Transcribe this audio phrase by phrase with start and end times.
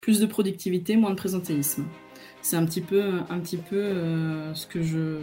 [0.00, 1.84] plus de productivité, moins de présentéisme.
[2.42, 5.18] C'est un petit peu, un petit peu euh, ce que je.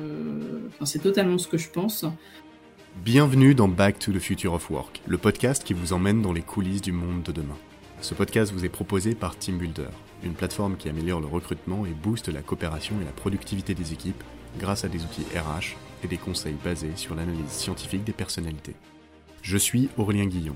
[0.69, 2.05] Enfin, c'est totalement ce que je pense.
[3.03, 6.41] Bienvenue dans Back to the Future of Work, le podcast qui vous emmène dans les
[6.41, 7.57] coulisses du monde de demain.
[8.01, 9.89] Ce podcast vous est proposé par TeamBuilder,
[10.23, 14.23] une plateforme qui améliore le recrutement et booste la coopération et la productivité des équipes
[14.59, 18.75] grâce à des outils RH et des conseils basés sur l'analyse scientifique des personnalités.
[19.41, 20.55] Je suis Aurélien Guillon.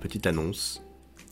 [0.00, 0.82] Petite annonce,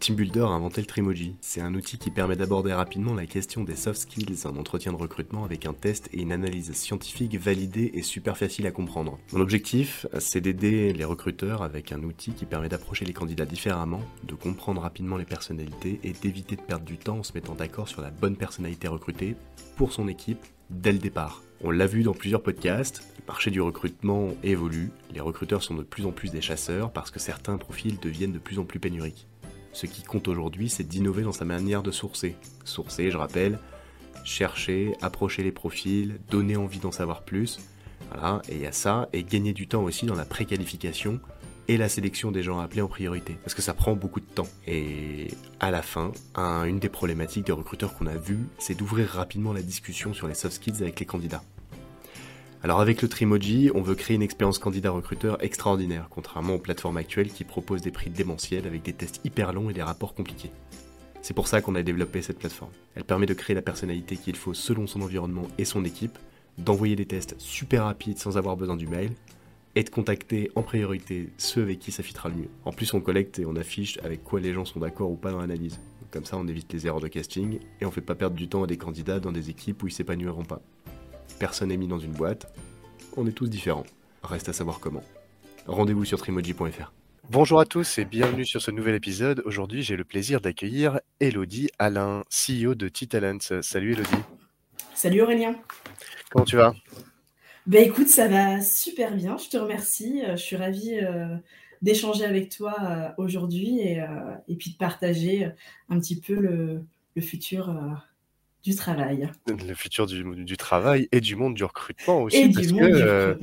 [0.02, 1.36] TeamBuilder a inventé le Trimoji.
[1.40, 4.96] C'est un outil qui permet d'aborder rapidement la question des soft skills en entretien de
[4.96, 9.20] recrutement avec un test et une analyse scientifique validée et super facile à comprendre.
[9.32, 14.00] Mon objectif, c'est d'aider les recruteurs avec un outil qui permet d'approcher les candidats différemment,
[14.24, 17.88] de comprendre rapidement les personnalités et d'éviter de perdre du temps en se mettant d'accord
[17.88, 19.36] sur la bonne personnalité recrutée
[19.76, 21.42] pour son équipe dès le départ.
[21.62, 25.82] On l'a vu dans plusieurs podcasts, le marché du recrutement évolue, les recruteurs sont de
[25.82, 29.28] plus en plus des chasseurs parce que certains profils deviennent de plus en plus pénuriques.
[29.72, 32.36] Ce qui compte aujourd'hui, c'est d'innover dans sa manière de sourcer.
[32.64, 33.58] Sourcer, je rappelle,
[34.24, 37.60] chercher, approcher les profils, donner envie d'en savoir plus.
[38.10, 41.20] Voilà, et il y a ça, et gagner du temps aussi dans la préqualification
[41.72, 43.36] et la sélection des gens à appeler en priorité.
[43.42, 44.48] Parce que ça prend beaucoup de temps.
[44.66, 45.28] Et
[45.58, 49.62] à la fin, une des problématiques des recruteurs qu'on a vu, c'est d'ouvrir rapidement la
[49.62, 51.42] discussion sur les soft skills avec les candidats.
[52.62, 57.32] Alors avec le Trimoji, on veut créer une expérience candidat-recruteur extraordinaire, contrairement aux plateformes actuelles
[57.32, 60.52] qui proposent des prix démentiels avec des tests hyper longs et des rapports compliqués.
[61.22, 62.70] C'est pour ça qu'on a développé cette plateforme.
[62.94, 66.18] Elle permet de créer la personnalité qu'il faut selon son environnement et son équipe,
[66.58, 69.10] d'envoyer des tests super rapides sans avoir besoin du mail,
[69.74, 72.48] et de contacter en priorité ceux avec qui ça fitera le mieux.
[72.64, 75.30] En plus, on collecte et on affiche avec quoi les gens sont d'accord ou pas
[75.30, 75.80] dans l'analyse.
[76.10, 78.64] Comme ça, on évite les erreurs de casting et on fait pas perdre du temps
[78.64, 80.60] à des candidats dans des équipes où ils s'épanouiront pas
[81.42, 82.46] personne n'est mis dans une boîte.
[83.16, 83.82] On est tous différents.
[84.22, 85.02] Reste à savoir comment.
[85.66, 86.92] Rendez-vous sur trimoji.fr.
[87.30, 89.42] Bonjour à tous et bienvenue sur ce nouvel épisode.
[89.44, 93.60] Aujourd'hui, j'ai le plaisir d'accueillir Elodie Alain, CEO de T-Talents.
[93.60, 94.22] Salut Elodie.
[94.94, 95.56] Salut Aurélien.
[96.30, 96.74] Comment tu vas?
[97.66, 100.22] Ben écoute, ça va super bien, je te remercie.
[100.24, 101.36] Euh, je suis ravie euh,
[101.80, 105.48] d'échanger avec toi euh, aujourd'hui et, puis de partager
[105.88, 106.82] un petit peu le,
[107.14, 107.72] le futur
[108.62, 109.28] du travail.
[109.48, 112.48] Le futur du, travail et du monde du recrutement aussi.
[112.50, 113.34] parce, que, euh,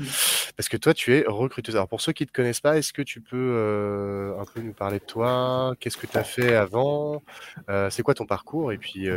[0.55, 1.75] parce que toi, tu es recruteuse.
[1.75, 4.61] Alors, pour ceux qui ne te connaissent pas, est-ce que tu peux euh, un peu
[4.61, 5.75] nous parler de toi?
[5.79, 7.21] Qu'est-ce que tu as fait avant?
[7.69, 8.71] Euh, C'est quoi ton parcours?
[8.71, 9.07] Et puis,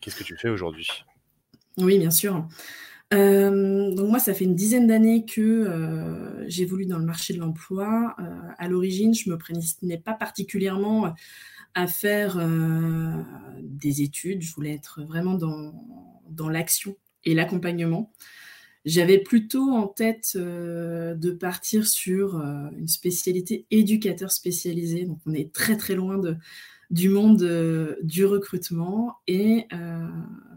[0.00, 0.88] qu'est-ce que tu fais aujourd'hui?
[1.76, 2.46] Oui, bien sûr.
[3.14, 8.16] Donc moi, ça fait une dizaine d'années que j'évolue dans le marché de l'emploi.
[8.58, 11.14] à l'origine, je me prédestinais pas particulièrement
[11.74, 13.22] à faire euh,
[13.60, 14.42] des études.
[14.42, 15.74] Je voulais être vraiment dans,
[16.30, 18.12] dans l'action et l'accompagnement.
[18.84, 25.04] J'avais plutôt en tête euh, de partir sur euh, une spécialité éducateur spécialisé.
[25.04, 26.36] Donc, on est très très loin de,
[26.90, 27.42] du monde
[28.02, 29.16] du recrutement.
[29.26, 29.66] Et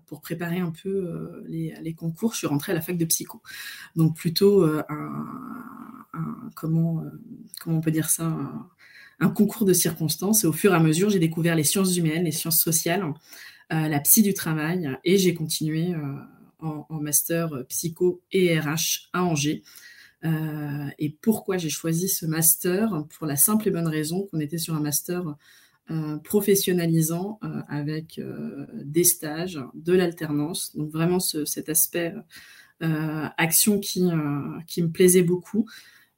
[0.08, 3.42] pour préparer un peu les, les, concours, je suis rentrée à la fac de psycho.
[3.96, 4.86] Donc, plutôt un,
[6.14, 7.04] un, comment,
[7.62, 8.36] comment on dire ça
[9.20, 10.44] un concours de circonstances.
[10.44, 13.04] Et au fur et à mesure, j'ai découvert les sciences humaines, les sciences sociales,
[13.74, 16.00] euh, la psy du travail, et j'ai continué euh,
[16.60, 19.64] en, master psycho et RH à Angers.
[20.26, 23.06] Euh, et pourquoi j'ai choisi ce master?
[23.18, 25.36] Pour la simple et bonne raison qu'on était sur un master
[26.24, 27.40] professionnalisant
[27.70, 28.22] avec
[28.74, 30.76] des stages, de l'alternance.
[30.76, 32.14] Donc vraiment cet aspect
[32.80, 35.66] action qui, me plaisait beaucoup.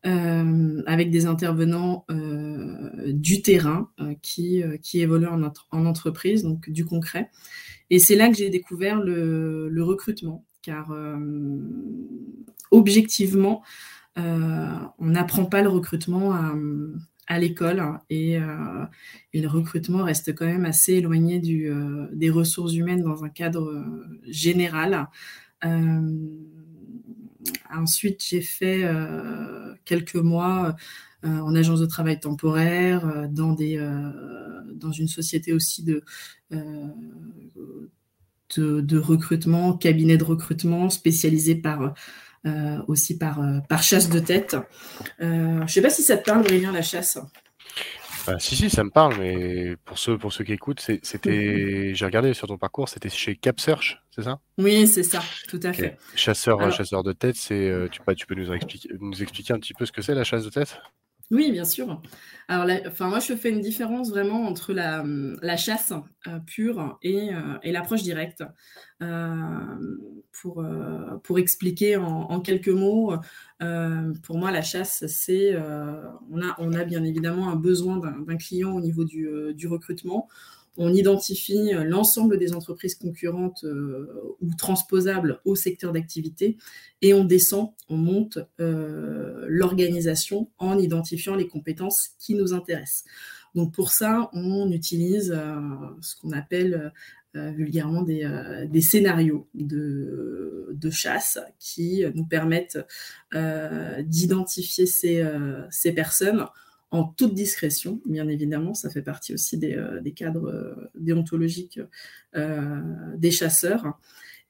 [0.05, 6.69] Euh, avec des intervenants euh, du terrain euh, qui, qui évoluent en, en, entreprise, donc
[6.69, 7.29] du concret.
[7.89, 10.95] Et c'est là que j'ai découvert le, le, recrutement, car
[12.71, 13.61] objectivement,
[14.15, 16.55] on n'apprend pas le recrutement à,
[17.29, 18.33] à l'école et,
[19.33, 21.71] et, le recrutement reste quand même assez éloigné du,
[22.11, 23.85] des ressources humaines dans un cadre
[24.27, 25.07] général.
[27.71, 30.75] Ensuite, j'ai fait euh, quelques mois
[31.25, 33.77] euh, en agence de travail temporaire, euh, dans, des,
[34.75, 36.03] dans une société aussi de,
[38.57, 41.93] de, recrutement, cabinet de recrutement spécialisé par
[42.87, 44.55] aussi par, par chasse de tête.
[45.19, 45.25] je
[45.61, 47.17] ne sais pas si ça te parle, Aurélien, la chasse.
[48.27, 52.05] Bah, si, si, ça me parle, mais pour ceux, pour ceux qui écoutent, c'était, j'ai
[52.05, 54.39] regardé sur ton parcours, c'était chez CapSearch, c'est ça?
[54.57, 55.97] Oui, c'est ça, tout à fait.
[56.15, 59.85] Chasseur, chasseur de tête, c'est, tu, tu peux nous expliquer, nous expliquer un petit peu
[59.85, 60.79] ce que c'est la chasse de tête?
[61.31, 62.01] Oui, bien sûr.
[62.47, 65.03] Alors, enfin, moi, je fais une différence vraiment entre la,
[65.43, 65.93] la chasse
[66.27, 68.43] euh, pure et, euh, et l'approche directe.
[69.01, 69.47] Euh,
[70.41, 70.65] pour,
[71.23, 73.13] pour expliquer en, quelques mots,
[74.23, 78.71] pour moi, la chasse, c'est on, a, on a bien évidemment un besoin d'un client
[78.71, 80.29] au niveau du recrutement
[80.77, 86.57] on identifie euh, l'ensemble des entreprises concurrentes euh, ou transposables au secteur d'activité
[87.01, 93.03] et on descend, on monte euh, l'organisation en identifiant les compétences qui nous intéressent.
[93.55, 95.35] Donc pour ça, on utilise
[96.01, 96.93] ce qu'on appelle
[97.33, 102.77] vulgairement des, scénarios de, chasse qui nous permettent
[103.33, 106.45] d'identifier ces personnes
[106.91, 108.73] en toute discrétion, bien évidemment.
[108.73, 111.79] Ça fait partie aussi des, euh, cadres euh, déontologiques
[112.35, 112.81] euh,
[113.17, 113.99] des chasseurs.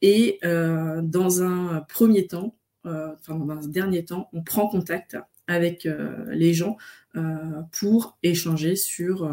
[0.01, 2.55] Et dans un premier temps,
[2.85, 5.85] enfin dans un dernier temps, on prend contact avec
[6.29, 6.77] les gens
[7.73, 9.29] pour échanger sur,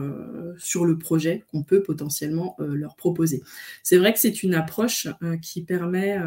[0.58, 3.44] sur le projet qu'on peut potentiellement leur proposer.
[3.84, 5.06] C'est vrai que c'est une approche
[5.40, 6.18] qui permet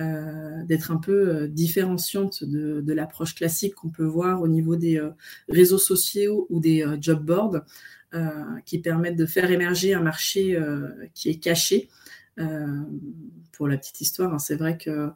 [0.00, 4.98] euh, d'être un peu euh, différenciante de, l'approche classique qu'on peut voir au niveau des
[4.98, 5.10] euh,
[5.48, 7.62] réseaux sociaux ou des job boards,
[8.64, 10.56] qui permettent de faire émerger un marché
[11.14, 11.88] qui est caché.
[13.50, 15.10] pour la petite histoire, hein, c'est vrai que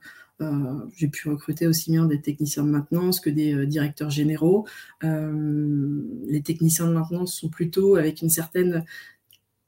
[0.97, 4.67] j'ai pu recruter aussi bien des techniciens de maintenance que des directeurs généraux.
[5.03, 8.85] les techniciens de maintenance sont plutôt avec une certaine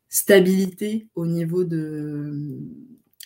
[0.08, 2.58] stabilité au niveau de,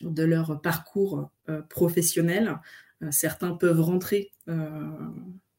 [0.01, 2.59] de leur parcours euh, professionnel.
[3.03, 4.91] Euh, certains peuvent rentrer euh,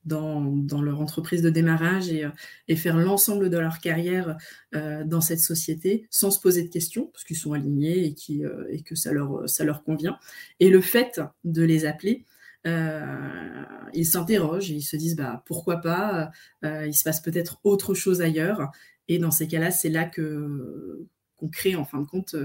[0.04, 4.38] dans, leur entreprise de démarrage et, faire l'ensemble de leur carrière
[4.72, 8.84] dans cette société sans se poser de questions, parce qu'ils sont alignés et, qui, et
[8.84, 10.20] que ça leur, ça leur convient.
[10.60, 12.24] Et le fait de les appeler,
[12.66, 16.30] ils s'interrogent ils se disent bah, pourquoi pas,
[16.62, 18.72] il se passe peut-être autre chose ailleurs.
[19.08, 21.08] Et dans ces cas-là, c'est là que
[21.38, 22.36] qu'on crée en fin de compte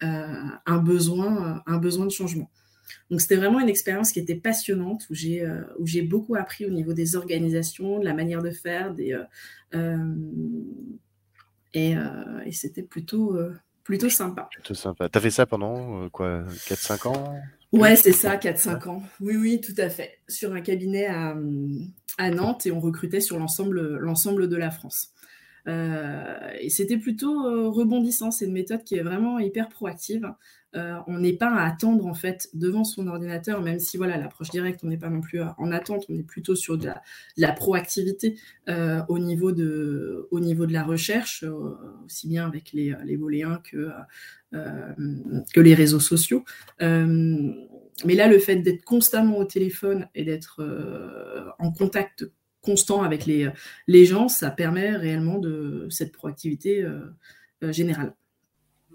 [0.00, 2.50] un, besoin, un besoin de changement.
[3.10, 6.66] Donc c'était vraiment une expérience qui était passionnante où j'ai euh, où j'ai beaucoup appris
[6.66, 9.18] au niveau des organisations, de la manière de faire, des
[9.74, 10.14] euh,
[11.74, 11.94] et,
[12.46, 13.36] et c'était plutôt
[13.84, 14.48] plutôt sympa.
[14.52, 15.08] Plutôt sympa.
[15.08, 17.34] T'as fait ça pendant quoi 4-5 ans?
[17.72, 19.02] Ouais, c'est ça, 4-5 ans.
[19.20, 20.18] Oui, oui, tout à fait.
[20.28, 21.36] Sur un cabinet à,
[22.18, 25.12] à Nantes et on recrutait sur l'ensemble l'ensemble de la France.
[25.68, 28.30] Euh, et c'était plutôt euh, rebondissant.
[28.30, 30.32] C'est une méthode qui est vraiment hyper proactive.
[30.74, 34.50] Euh, on n'est pas à attendre en fait devant son ordinateur, même si voilà l'approche
[34.50, 36.90] directe, on n'est pas non plus en attente, on est plutôt sur de
[37.38, 38.38] la, proactivité
[39.08, 41.46] au niveau de au niveau de la recherche,
[42.04, 43.90] aussi bien avec les, les volets 1 que
[44.52, 46.44] que les réseaux sociaux.
[46.80, 50.62] mais là, le fait d'être constamment au téléphone et d'être
[51.58, 52.26] en contact
[52.66, 53.48] constant avec les,
[53.86, 57.14] les gens, ça permet réellement de cette proactivité euh,
[57.62, 58.12] euh, générale.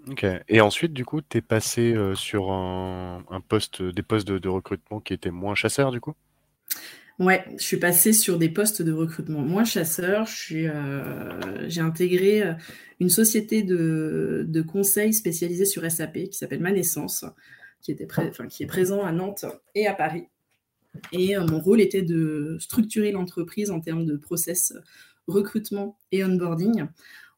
[0.08, 0.26] Ok.
[0.48, 5.00] Et ensuite, du coup, tu es passé euh, sur un, poste, des postes de, recrutement
[5.00, 6.12] qui étaient moins chasseurs, du coup?
[7.18, 10.26] Ouais, je suis passé sur des postes de recrutement moins chasseurs.
[10.26, 12.42] J'ai intégré
[13.00, 17.24] une société de, de conseil spécialisée sur SAP qui s'appelle Manessence,
[17.80, 18.08] qui, était
[18.48, 20.26] qui est présent à Nantes et à Paris.
[21.12, 24.74] Et euh, mon rôle était de structurer l'entreprise en termes de process
[25.26, 26.86] recrutement et onboarding.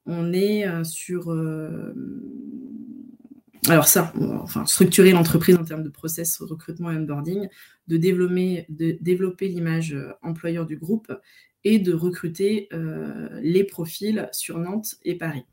[0.07, 1.93] On est euh, sur euh,
[3.69, 7.49] alors ça, enfin, structurer l'entreprise en termes de process recrutement et onboarding,
[7.89, 11.11] de développer l'image employeur du groupe
[11.65, 12.69] et de recruter
[13.41, 15.47] les profils sur Nantes et Paris.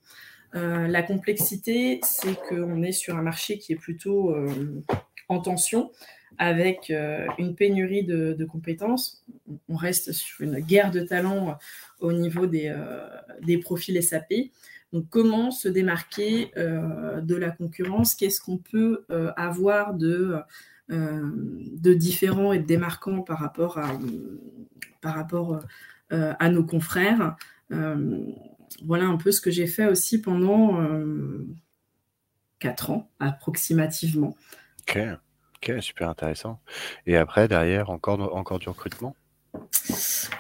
[0.54, 4.36] la complexité, c'est qu'on est sur un marché qui est plutôt
[5.30, 5.90] en tension,
[6.42, 9.24] avec euh, une pénurie de, compétences.
[9.70, 11.60] On reste sur une guerre de talents
[12.00, 14.34] au niveau des, euh, profils SAP.
[14.92, 18.16] Donc, comment se démarquer euh, de la concurrence?
[18.16, 19.06] Qu'est-ce qu'on peut
[19.38, 20.42] avoir de,
[21.94, 24.00] différent et de démarquant par rapport à,
[26.50, 27.36] nos confrères?
[27.70, 30.84] Voilà un peu ce que j'ai fait aussi pendant
[32.58, 34.36] quatre ans, approximativement.
[35.64, 36.60] Ok, super intéressant.
[37.06, 39.16] Et après, derrière, encore, encore du recrutement?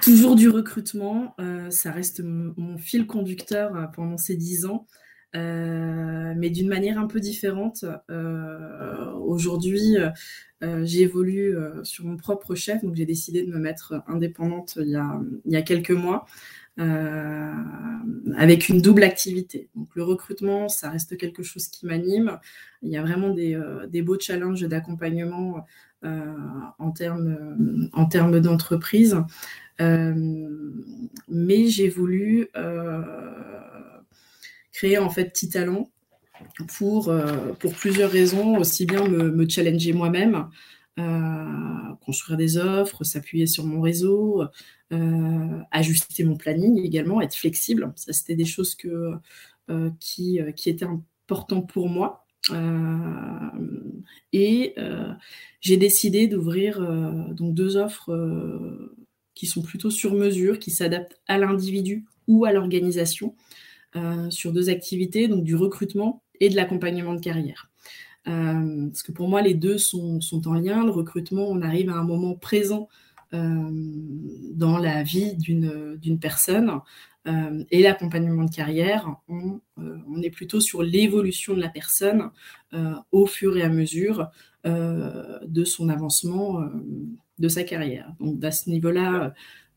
[0.01, 4.87] Toujours du recrutement, euh, ça reste mon fil conducteur euh, pendant ces dix ans.
[5.33, 7.85] mais d'une manière un peu différente.
[9.27, 9.97] Aujourd'hui,
[10.61, 14.99] j'évolue sur mon propre chef, donc j'ai décidé de me mettre indépendante il
[15.45, 16.25] y a quelques mois.
[16.79, 17.51] Euh,
[18.37, 19.67] avec une double activité.
[19.75, 22.39] Donc le recrutement, ça reste quelque chose qui m'anime.
[22.81, 25.65] Il y a vraiment des, euh, beaux challenges d'accompagnement
[26.05, 26.33] euh,
[26.79, 29.17] en termes en termes d'entreprise.
[29.79, 32.47] mais j'ai voulu
[34.71, 35.89] créer en fait Petit Talent
[36.79, 37.13] pour,
[37.79, 40.47] plusieurs raisons, aussi bien me challenger moi-même,
[40.97, 44.43] construire des offres, s'appuyer sur mon réseau,
[44.91, 47.93] euh, ajuster mon planning également, être flexible.
[47.95, 52.25] Ça, c'était des choses euh, qui, étaient importantes pour moi.
[54.33, 54.75] et
[55.61, 56.81] j'ai décidé d'ouvrir
[57.39, 58.11] deux offres
[59.33, 63.35] qui sont plutôt sur mesure, qui s'adaptent à l'individu ou à l'organisation
[64.29, 67.70] sur deux activités, donc du recrutement et de l'accompagnement de carrière.
[68.27, 70.85] Euh, parce que pour moi, les deux sont, en lien.
[70.85, 72.87] Le recrutement, on arrive à un moment présent
[73.33, 73.69] euh,
[74.53, 76.79] dans la vie d'une personne.
[77.27, 79.61] Euh, et l'accompagnement de carrière, on,
[80.23, 82.29] est plutôt sur l'évolution de la personne
[83.11, 84.29] au fur et à mesure
[84.65, 86.63] de son avancement
[87.39, 88.13] de sa carrière.
[88.19, 89.33] Donc, à ce niveau-là,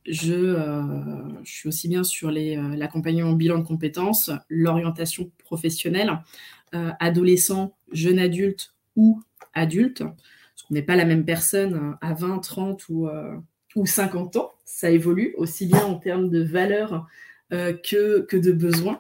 [0.06, 6.63] je, suis aussi bien sur l'accompagnement bilan de compétences, l'orientation professionnelle, euh,
[6.98, 9.22] adolescent, jeune adulte ou
[9.54, 13.36] adulte, parce qu'on n'est pas la même personne euh, à 20, 30 ou, euh,
[13.74, 14.52] ou 50 ans.
[14.64, 17.06] Ça évolue aussi bien en termes de valeurs
[17.50, 18.98] que, que de besoins.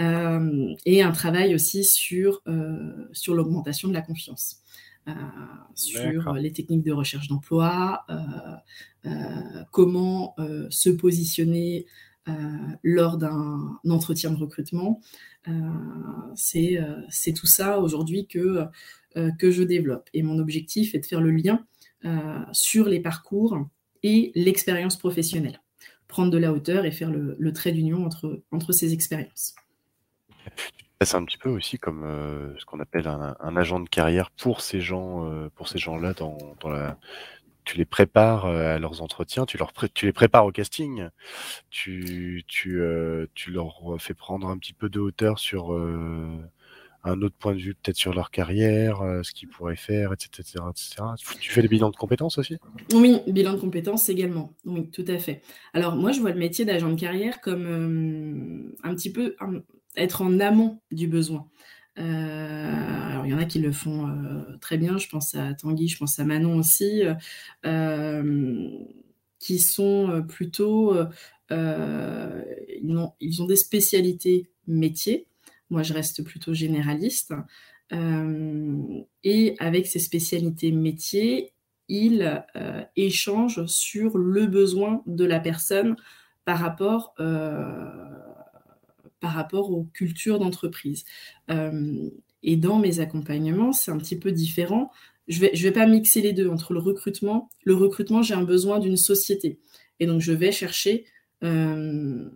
[0.00, 2.42] et un travail aussi sur,
[3.12, 4.62] sur l'augmentation de la confiance.
[5.74, 8.04] sur les techniques de recherche d'emploi,
[9.70, 10.34] comment
[10.70, 11.86] se positionner
[12.82, 15.00] lors d'un entretien de recrutement,
[15.48, 15.52] euh,
[16.56, 18.66] euh, c'est tout ça aujourd'hui que,
[19.16, 20.08] euh, je développe.
[20.12, 21.64] Et mon objectif est de faire le lien
[22.52, 23.66] sur les parcours
[24.02, 25.62] et l'expérience professionnelle.
[26.06, 29.54] Prendre de la hauteur et faire le, trait d'union entre, ces expériences.
[31.00, 32.02] C'est un petit peu aussi comme
[32.58, 36.98] ce qu'on appelle un, agent de carrière pour ces gens-là dans, la,
[37.64, 39.58] tu les prépares à leurs entretiens, tu,
[40.02, 41.08] les prépares au casting,
[41.70, 42.78] tu, tu,
[43.48, 45.72] leur fais prendre un petit peu de hauteur sur
[47.04, 51.02] un autre point de vue, peut-être sur leur carrière, ce qu'ils pourraient faire, etc., etc.,
[51.38, 52.56] Tu fais des bilans de compétences aussi?
[52.92, 54.54] Oui, bilan de compétences également.
[54.64, 55.42] Oui, tout à fait.
[55.72, 59.36] Alors moi, je vois le métier d'agent de carrière comme un petit peu
[59.96, 61.46] être en amont du besoin.
[61.98, 64.98] Euh, alors, il y en a qui le font euh, très bien.
[64.98, 67.02] Je pense à Tanguy, je pense à Manon aussi,
[67.64, 68.68] euh,
[69.38, 70.96] qui sont plutôt.
[71.50, 75.26] Ils ont, ils, ont, des spécialités métiers.
[75.70, 77.32] Moi, je reste plutôt généraliste.
[77.92, 81.52] et avec ces spécialités métiers,
[81.88, 82.42] ils
[82.96, 85.96] échangent sur le besoin de la personne
[86.44, 87.14] par rapport
[89.24, 91.06] par rapport aux cultures d'entreprise.
[91.50, 92.10] Euh,
[92.42, 94.90] et dans mes accompagnements, c'est un petit peu différent.
[95.28, 97.48] Je ne vais, je vais pas mixer les deux entre le recrutement.
[97.64, 99.60] Le recrutement, j'ai un besoin d'une société.
[99.98, 101.06] Et donc, je vais chercher
[101.42, 102.28] euh,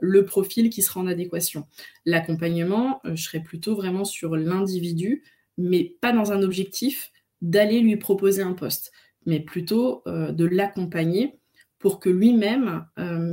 [0.00, 1.66] le profil qui sera en adéquation.
[2.06, 5.24] L'accompagnement, euh, je serai plutôt vraiment sur l'individu,
[5.56, 7.10] mais pas dans un objectif
[7.42, 8.92] d'aller lui proposer un poste,
[9.26, 11.40] mais plutôt de l'accompagner
[11.80, 12.86] pour que lui-même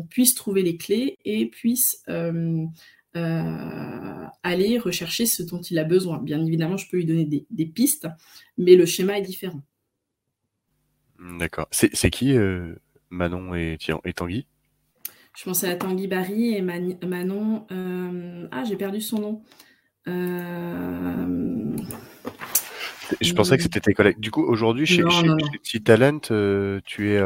[0.09, 2.03] puisse trouver les clés et puisse
[3.15, 6.17] euh, aller rechercher ce dont il a besoin.
[6.21, 8.07] Bien évidemment, je peux lui donner des, pistes,
[8.57, 9.61] mais le schéma est différent.
[11.39, 11.67] D'accord.
[11.71, 12.75] C'est qui euh,
[13.09, 14.45] Manon et, et, Tanguy?
[15.35, 17.65] Je pense à Tanguy Barry et Manon.
[17.71, 19.41] Euh, ah, j'ai perdu son nom.
[23.21, 24.19] Je pensais que c'était tes collègues.
[24.19, 25.03] Du coup, aujourd'hui, chez,
[25.63, 26.19] chez, Talent,
[26.85, 27.19] tu es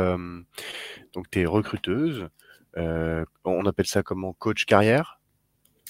[1.13, 2.27] donc es recruteuse.
[2.75, 4.33] on appelle ça comment?
[4.33, 5.18] Coach carrière?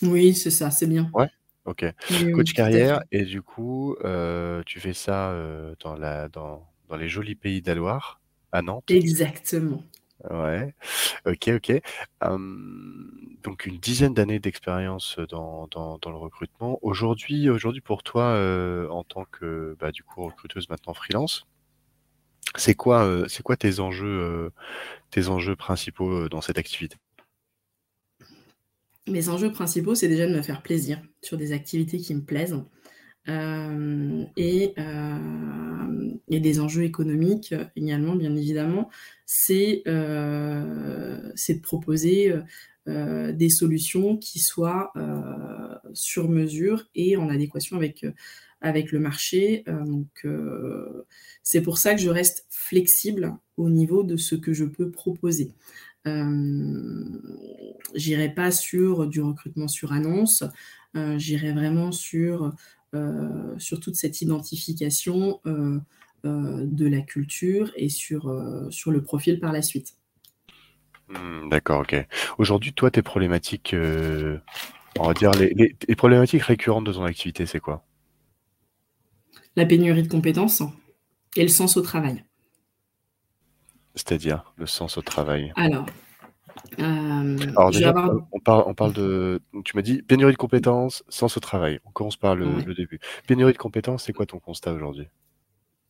[0.03, 1.09] Oui, c'est ça, c'est bien.
[1.13, 1.29] Ouais?
[1.65, 1.85] OK.
[2.33, 7.07] Coach carrière et du coup, euh, tu fais ça, euh, dans la dans dans les
[7.09, 8.19] jolis pays de la Loire,
[8.51, 8.89] à Nantes?
[8.89, 9.83] Exactement.
[10.29, 10.73] Ouais.
[11.25, 11.81] OK, OK.
[13.43, 16.79] donc une dizaine d'années d'expérience, dans dans dans le recrutement.
[16.81, 21.45] Aujourd'hui aujourd'hui pour toi, euh, en tant que, bah, du coup recruteuse maintenant freelance,
[22.55, 24.51] c'est quoi, c'est quoi tes enjeux,
[25.11, 26.97] tes enjeux principaux, dans cette activité?
[29.07, 32.61] Mes enjeux principaux, c'est déjà de me faire plaisir sur des activités qui me plaisent.
[33.27, 38.89] Euh, et, euh, et, des enjeux économiques également, bien évidemment,
[39.25, 42.33] c'est euh, de proposer
[42.87, 44.91] des solutions qui soient
[45.93, 48.03] sur mesure et en adéquation avec,
[48.61, 49.63] avec le marché.
[49.67, 50.25] donc,
[51.43, 55.51] c'est pour ça que je reste flexible au niveau de ce que je peux proposer.
[57.95, 60.43] J'irai pas sur du recrutement sur annonce,
[61.17, 62.53] j'irai vraiment sur,
[63.57, 65.39] sur toute cette identification
[66.23, 68.31] de la culture et sur,
[68.69, 69.95] sur le profil par la suite.
[71.07, 71.95] Mmh, d'accord, ok.
[72.37, 73.75] Aujourd'hui, toi, tes problématiques,
[74.99, 77.85] on va dire, les, les, problématiques récurrentes de ton activité, c'est quoi?
[79.55, 80.63] La pénurie de compétences
[81.35, 82.23] et le sens au travail.
[83.99, 85.51] C'est-à-dire le sens au travail.
[85.57, 85.85] Alors,
[86.79, 87.37] euh,
[88.31, 89.41] on, parle, on parle de.
[89.65, 91.79] Tu m'as dit pénurie de compétences, sens au travail.
[91.85, 92.99] On commence par le, début.
[93.27, 95.07] Pénurie de compétences, c'est quoi ton constat aujourd'hui?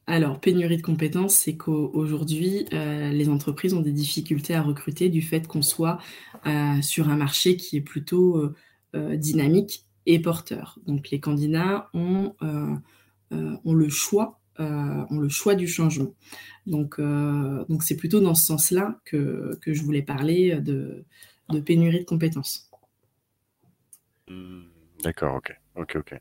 [0.08, 5.22] Alors, pénurie de compétences, c'est qu'aujourd'hui, euh, les entreprises ont des difficultés à recruter du
[5.22, 6.00] fait qu'on soit
[6.48, 8.52] euh, sur un marché qui est plutôt
[8.96, 10.80] dynamique et porteur.
[10.88, 12.34] Donc, les candidats ont,
[13.32, 16.14] ont le choix ont le choix du changement.
[16.66, 21.06] Donc, euh, donc c'est plutôt dans ce sens-là que, que, je voulais parler de,
[21.50, 22.70] de pénurie de compétences.
[24.28, 24.64] Hmm,
[25.04, 25.56] d'accord, ok.
[25.76, 26.20] Ok, ok.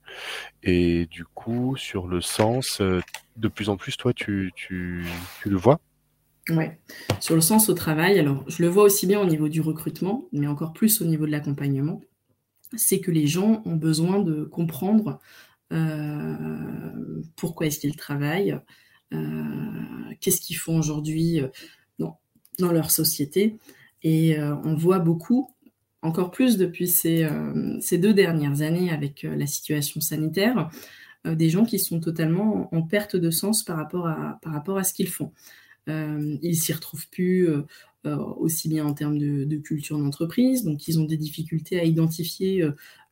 [0.62, 3.00] Et du coup, sur le sens, euh,
[3.36, 5.04] de plus en plus, toi, tu, tu,
[5.42, 5.80] tu le vois?
[6.50, 6.64] Oui,
[7.20, 10.28] sur le sens au travail, alors je le vois aussi bien au niveau du recrutement,
[10.32, 12.00] mais encore plus au niveau de l'accompagnement,
[12.74, 15.22] c'est que les gens ont besoin de comprendre euh,
[17.36, 18.58] pourquoi est-ce qu'ils travaillent,
[19.12, 19.16] euh,
[20.20, 21.48] qu'est-ce qu'ils font aujourd'hui euh,
[21.98, 22.18] dans,
[22.58, 23.58] dans, leur société.
[24.02, 25.52] Et on voit beaucoup,
[26.02, 27.28] encore plus depuis ces,
[27.80, 30.70] ces deux dernières années avec la situation sanitaire,
[31.24, 34.84] des gens qui sont totalement en perte de sens par rapport à, par rapport à
[34.84, 35.32] ce qu'ils font.
[35.88, 37.48] Euh, ils s'y retrouvent plus
[38.38, 42.64] aussi bien en termes de, culture d'entreprise, donc ils ont des difficultés à identifier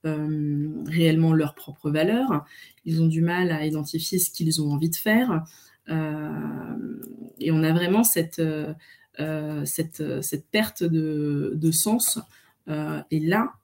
[0.06, 2.44] euh, réellement leurs propres valeurs.
[2.84, 5.44] Ils ont du mal à identifier ce qu'ils ont envie de faire.
[5.88, 7.00] Euh,
[7.40, 12.20] et on a vraiment cette, euh, cette, perte de, de sens.
[12.68, 13.54] et là,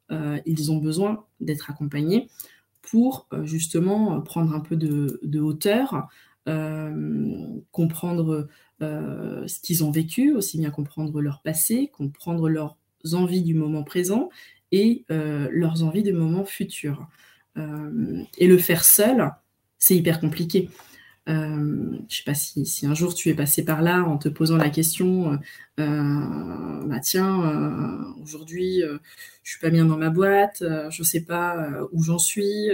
[0.46, 2.28] ils ont besoin d'être accompagnés
[2.80, 6.09] pour justement prendre un peu de hauteur,
[7.70, 8.48] comprendre
[8.83, 12.77] ce qu'ils ont vécu, aussi bien comprendre leur passé, comprendre leurs
[13.12, 14.29] envies du moment présent
[14.73, 17.07] et euh, leurs envies de moments futurs.
[17.59, 19.31] Euh, et le faire seul,
[19.79, 20.71] c'est hyper compliqué.
[21.28, 24.18] Euh, je ne sais pas si, si, un jour tu es passé par là en
[24.18, 25.38] te posant la question,
[25.78, 28.82] bah tiens, aujourd'hui
[29.42, 32.70] je suis pas bien dans ma boîte, je ne sais pas où j'en suis.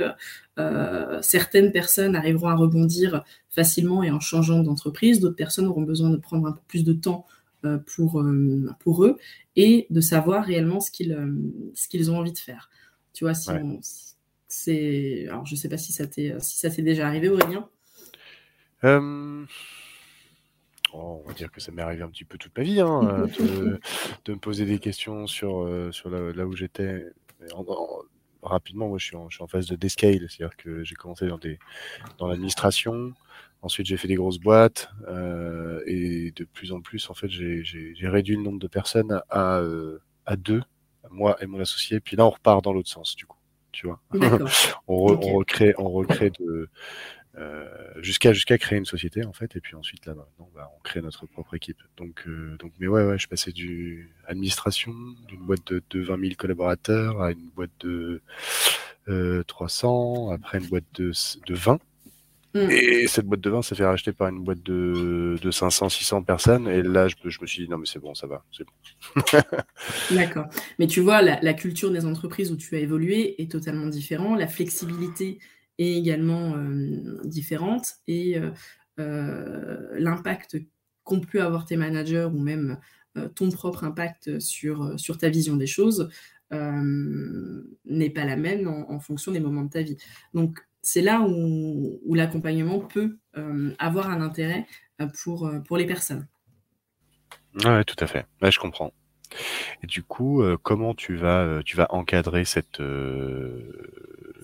[1.20, 6.16] certaines personnes arriveront à rebondir facilement et en changeant d'entreprise, d'autres personnes auront besoin de
[6.16, 7.26] prendre un peu plus de temps
[7.64, 9.18] euh, pour, euh, pour eux
[9.56, 11.32] et de savoir réellement ce qu'ils euh,
[11.74, 12.70] ce qu'ils ont envie de faire.
[13.12, 13.50] Tu vois, si
[14.46, 17.68] c'est alors je sais pas si ça t'est si ça t'est déjà arrivé Aurélien.
[18.82, 19.44] Oh,
[21.24, 23.26] on va dire que ça m'est arrivé un petit peu toute ma vie, hein,
[24.24, 27.04] de, me poser des questions sur, sur là, où j'étais.
[28.42, 31.26] rapidement, moi, je suis en, je suis en phase de descale, c'est-à-dire que j'ai commencé
[31.26, 31.58] dans, des,
[32.18, 33.12] dans l'administration,
[33.60, 37.64] Ensuite, j'ai fait des grosses boîtes euh, et de plus en plus, en fait, j'ai
[38.02, 40.62] réduit le nombre de personnes à, euh, à deux,
[41.10, 41.98] moi et mon associé.
[41.98, 43.36] Puis là, on repart dans l'autre sens, du coup.
[43.72, 44.00] Tu vois,
[44.86, 46.70] on, on, recrée, on recrée de euh,
[47.98, 49.57] jusqu'à jusqu'à créer une société en fait.
[49.57, 51.79] Et puis ensuite, là maintenant, bah, on crée notre propre équipe.
[51.96, 54.92] Donc, euh, donc, mais ouais, ouais, je passais du administration
[55.29, 58.22] d'une boîte de, de 20 000 collaborateurs à une boîte de
[59.46, 61.12] 300, après une boîte de,
[61.46, 61.81] de 20
[62.55, 62.70] Mm.
[62.70, 66.22] Et cette boîte de vin s'est fait racheter par une boîte de, de 500, 600
[66.22, 66.68] personnes.
[66.68, 69.38] Et là, je, je me suis dit, non, mais c'est bon, ça va, c'est bon.
[70.16, 70.46] D'accord.
[70.79, 74.38] Mais tu vois, la, culture des entreprises où tu as évolué est totalement différente.
[74.38, 75.38] La flexibilité
[75.78, 77.94] est également euh, différente.
[78.06, 78.50] Et euh,
[78.98, 80.58] euh, l'impact
[81.04, 82.78] qu'ont pu avoir tes managers ou même
[83.34, 86.08] ton propre impact sur, sur ta vision des choses
[86.52, 89.96] n'est pas la même en, fonction des moments de ta vie.
[90.34, 93.18] Donc, c'est là où, l'accompagnement peut
[93.78, 94.66] avoir un intérêt
[95.22, 96.28] pour, pour les personnes.
[97.64, 98.26] Oui, tout à fait.
[98.42, 98.92] je comprends.
[99.82, 102.82] Et du coup, comment tu vas, tu vas encadrer cette,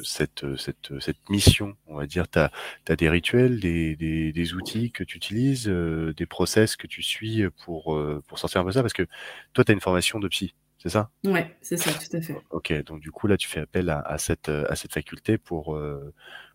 [0.02, 5.04] cette, cette, cette mission On va dire, tu as, des rituels, des, des, outils que
[5.04, 8.82] tu utilises, des process que tu suis pour, pour sortir un peu ça?
[8.82, 9.06] Parce que
[9.52, 11.10] toi, tu as une formation de psy, c'est ça?
[11.24, 12.36] Ouais, c'est ça, tout à fait.
[12.50, 15.78] Ok, donc du coup, là, tu fais appel à, cette, à cette faculté pour,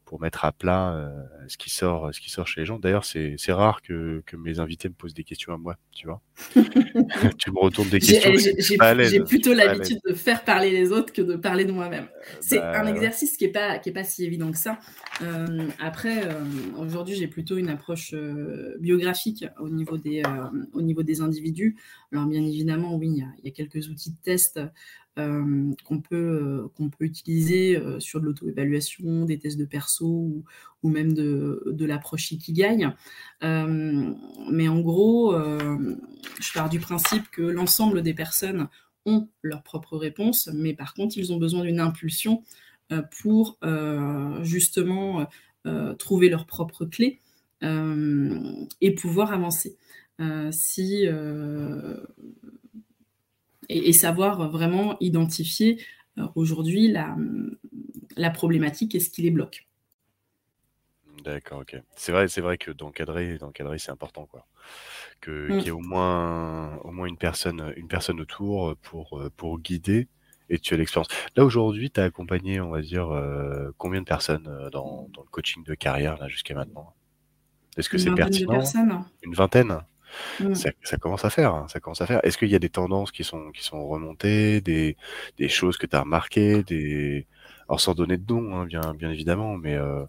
[0.10, 1.08] pour mettre à plat euh,
[1.48, 2.80] ce qui sort, ce qui sort chez les gens.
[2.80, 6.08] D'ailleurs, c'est c'est rare que, que mes invités me posent des questions à moi, tu
[6.08, 6.20] vois.
[7.38, 8.32] tu me retournes des questions.
[8.36, 12.06] J'ai plutôt l'habitude de faire parler les autres que de parler de moi-même.
[12.06, 14.80] Euh, c'est bah, un exercice qui est pas qui est pas si évident que ça.
[15.22, 16.44] Euh, après, euh,
[16.80, 18.16] aujourd'hui, j'ai plutôt une approche
[18.80, 20.24] biographique au niveau des
[20.74, 21.78] au niveau des individus.
[22.12, 24.60] Alors bien évidemment, oui, il y y a quelques outils de test
[25.20, 30.46] euh, qu'on peut, euh, peut utiliser euh, sur de l'auto-évaluation, des tests de perso ou,
[30.82, 32.88] ou même de, de l'approche Ikigai.
[33.42, 38.70] mais en gros, je pars du principe que l'ensemble des personnes
[39.06, 42.44] ont leur propre réponse, mais par contre, ils ont besoin d'une impulsion
[43.22, 43.60] pour
[44.42, 45.28] justement
[45.98, 47.20] trouver leur propre clé
[47.62, 49.76] et pouvoir avancer.
[50.52, 51.06] si
[53.70, 55.82] et, savoir vraiment identifier
[56.18, 57.16] euh, aujourd'hui la,
[58.18, 59.68] la problématique et ce qui les bloque.
[61.24, 61.76] D'accord, ok.
[61.96, 64.48] C'est vrai, c'est vrai que d'encadrer, d'encadrer, c'est important, quoi.
[65.22, 65.58] Que, mm.
[65.58, 70.08] Qu'il y ait au moins, au moins une personne, une personne autour pour, pour guider
[70.50, 71.08] et tu as l'expérience.
[71.36, 75.22] Là aujourd'hui, tu as accompagné, on va dire, euh, combien de personnes euh, dans, dans,
[75.22, 76.94] le coaching de carrière là jusqu'à maintenant?
[77.78, 78.64] Est-ce que c'est pertinent?
[79.22, 79.80] Une vingtaine?
[80.40, 80.56] Mmh.
[80.56, 82.20] Ça, commence à faire, hein, ça commence à faire.
[82.24, 84.98] Est-ce qu'il y a des tendances qui sont qui sont remontées, des,
[85.38, 87.28] des choses que tu as remarquées, des
[87.68, 90.04] alors sans donner de nom, hein, bien bien évidemment, mais euh,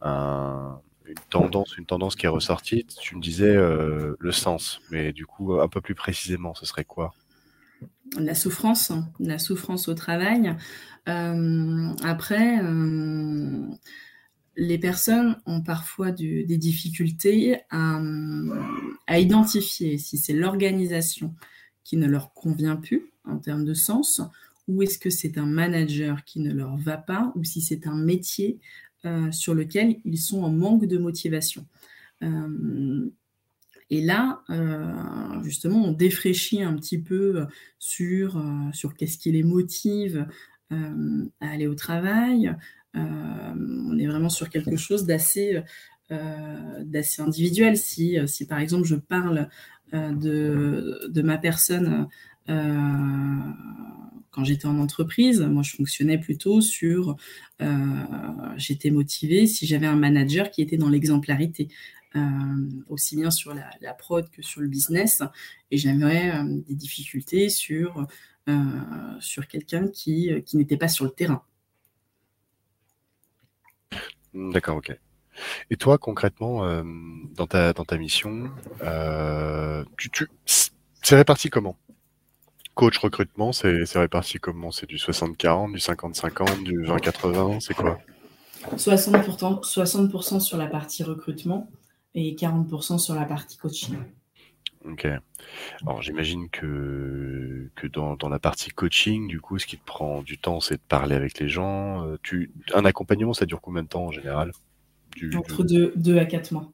[0.00, 2.86] un, une tendance une tendance qui est ressortie.
[3.00, 6.84] Tu me disais euh, le sens, mais du coup un peu plus précisément, ce serait
[6.84, 7.12] quoi?
[8.18, 10.54] La souffrance, la souffrance au travail.
[11.08, 12.60] Euh, après
[14.56, 18.00] les personnes ont parfois des difficultés à,
[19.18, 21.34] identifier si c'est l'organisation
[21.84, 24.20] qui ne leur convient plus en termes de sens,
[24.68, 27.96] ou est-ce que c'est un manager qui ne leur va pas, ou si c'est un
[27.96, 28.58] métier
[29.04, 31.66] euh, sur lequel ils sont en manque de motivation.
[32.22, 33.10] Euh,
[33.90, 37.46] et là, euh, justement, on défraîchit un petit peu
[37.78, 40.26] sur, sur qu'est-ce qui les motive
[40.70, 40.76] à
[41.40, 42.56] aller au travail,
[42.94, 45.62] on est vraiment sur quelque chose d'assez
[46.12, 46.84] euh,
[47.18, 47.76] individuel.
[47.76, 49.48] Si, euh, si par exemple je parle
[49.92, 52.08] de, de, ma personne
[52.46, 57.16] quand j'étais en entreprise, moi je fonctionnais plutôt sur,
[58.56, 61.68] j'étais motivée si j'avais un manager qui était dans l'exemplarité,
[62.88, 65.22] aussi bien sur la, prod que sur le business,
[65.70, 66.32] et j'avais
[66.66, 68.06] des difficultés sur,
[69.50, 71.44] quelqu'un qui n'était pas sur le terrain.
[74.34, 74.96] D'accord, ok.
[75.70, 76.82] Et toi, concrètement, euh,
[77.34, 78.50] dans, ta, dans ta mission,
[78.82, 81.76] euh, tu, tu, c'est réparti comment?
[82.74, 84.70] Coach recrutement, c'est réparti comment?
[84.70, 87.98] C'est du 60-40, du 50-50, du 20-80, c'est quoi?
[88.76, 91.68] 60%, 60 sur la partie recrutement
[92.14, 93.96] et 40% sur la partie coaching.
[94.84, 95.06] Ok.
[95.82, 100.22] Alors j'imagine que, que dans, dans la partie coaching, du coup, ce qui te prend
[100.22, 102.04] du temps, c'est de parler avec les gens.
[102.06, 104.52] Euh, tu, un accompagnement, ça dure combien de temps en général?
[105.36, 106.72] Entre 2 à 4 mois.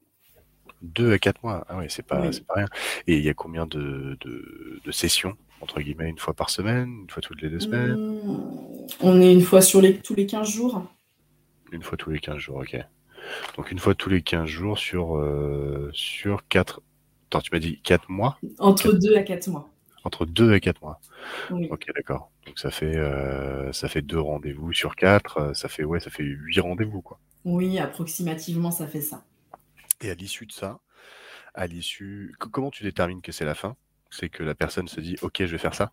[0.81, 2.67] 2 à 4 mois, ah oui, c'est pas, pas rien.
[3.07, 7.01] Et il y a combien de, de, de, sessions, entre guillemets, une fois par semaine,
[7.01, 7.95] une fois toutes les deux semaines?
[7.95, 10.83] Mmh, On est une fois sur les, tous les 15 jours.
[11.71, 12.77] Une fois tous les 15 jours, ok.
[13.57, 16.81] Donc une fois tous les 15 jours sur, euh, sur 4,
[17.29, 18.39] Attends, tu m'as dit 4 mois?
[18.57, 19.69] Entre 2 à 4 mois.
[20.03, 20.99] Entre 2 et 4 mois.
[21.51, 21.67] Oui.
[21.69, 22.31] Ok, d'accord.
[22.47, 26.09] Donc ça fait euh, ça fait deux rendez-vous sur 4, euh, ça fait ouais, ça
[26.09, 27.19] fait 8 rendez-vous quoi.
[27.45, 29.23] Oui, approximativement ça fait ça.
[30.01, 30.79] Et à l'issue de ça,
[31.53, 33.75] à l'issue, comment tu détermines que c'est la fin?
[34.09, 35.91] C'est que la personne se dit OK, je vais faire ça?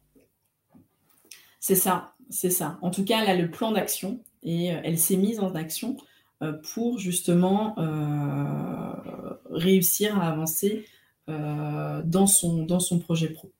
[1.61, 2.79] C'est ça, c'est ça.
[2.81, 5.99] En tout cas, elle a le plan d'action et euh, elle s'est mise en action
[6.75, 7.75] pour justement
[9.51, 10.96] réussir à avancer euh,
[11.29, 13.51] dans, son, dans son projet pro.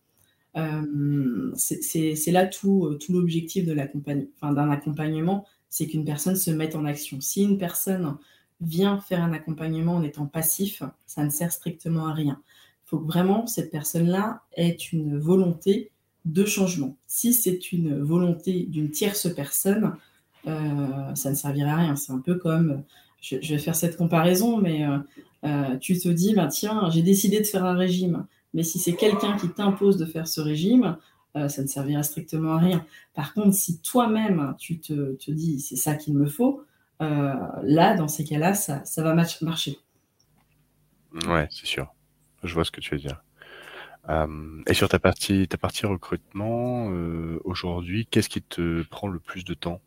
[0.57, 7.21] Euh, c'est là tout, tout l'objectif d'un accompagnement, c'est qu'une personne se mette en action.
[7.21, 8.17] Si une personne
[8.61, 12.41] vient faire un accompagnement en étant passif, ça ne sert strictement à rien.
[12.85, 15.91] Il faut que vraiment cette personne-là ait une volonté
[16.25, 16.97] de changement.
[17.07, 19.97] Si c'est une volonté d'une tierce personne,
[20.47, 21.97] euh, ça ne servira à rien.
[21.97, 22.83] C'est un peu comme,
[23.21, 24.99] je, vais faire cette comparaison, mais euh,
[25.81, 28.27] tu te dis, bah, tiens, j'ai décidé de faire un régime.
[28.55, 30.97] Mais si c'est quelqu'un qui t'impose de faire ce régime,
[31.37, 32.87] euh, ça ne servira strictement à rien.
[33.15, 36.65] Par contre, si toi-même, tu te, te dis, c'est ça qu'il me faut,
[37.03, 39.79] euh, là, dans ces cas-là, ça, ça va marcher.
[41.27, 41.93] Ouais, c'est sûr.
[42.43, 43.23] Je vois ce que tu veux dire.
[44.67, 46.91] et sur ta partie, ta partie recrutement,
[47.45, 49.81] aujourd'hui, qu'est-ce qui te prend le plus de temps?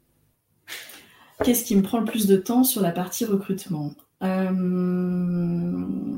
[1.44, 3.94] Qu'est-ce qui me prend le plus de temps sur la partie recrutement?
[4.22, 6.14] Le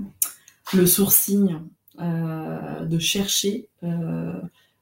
[0.85, 1.59] sourcing,
[1.99, 3.69] de chercher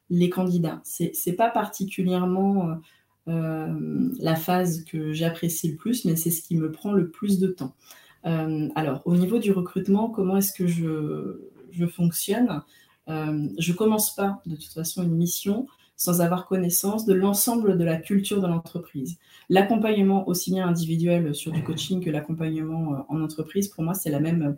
[0.10, 0.82] les candidats.
[0.84, 2.80] C'est n'est pas particulièrement
[3.26, 7.48] la phase que j'apprécie le plus, mais c'est ce qui me prend le plus de
[7.48, 7.76] temps.
[8.24, 11.40] alors, au niveau du recrutement, comment est-ce que je,
[11.72, 12.64] je fonctionne?
[13.08, 15.68] Je commence pas de toute façon une mission
[16.00, 19.18] sans avoir connaissance de l'ensemble de la culture de l'entreprise.
[19.50, 24.10] L'accompagnement aussi bien individuel sur du coaching que l'accompagnement euh, en entreprise, pour moi, c'est
[24.10, 24.56] la même.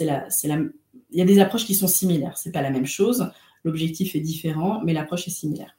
[0.00, 2.36] Il y a des approches qui sont similaires.
[2.36, 3.30] C'est pas la même chose.
[3.64, 5.76] L'objectif est différent, mais l'approche est similaire.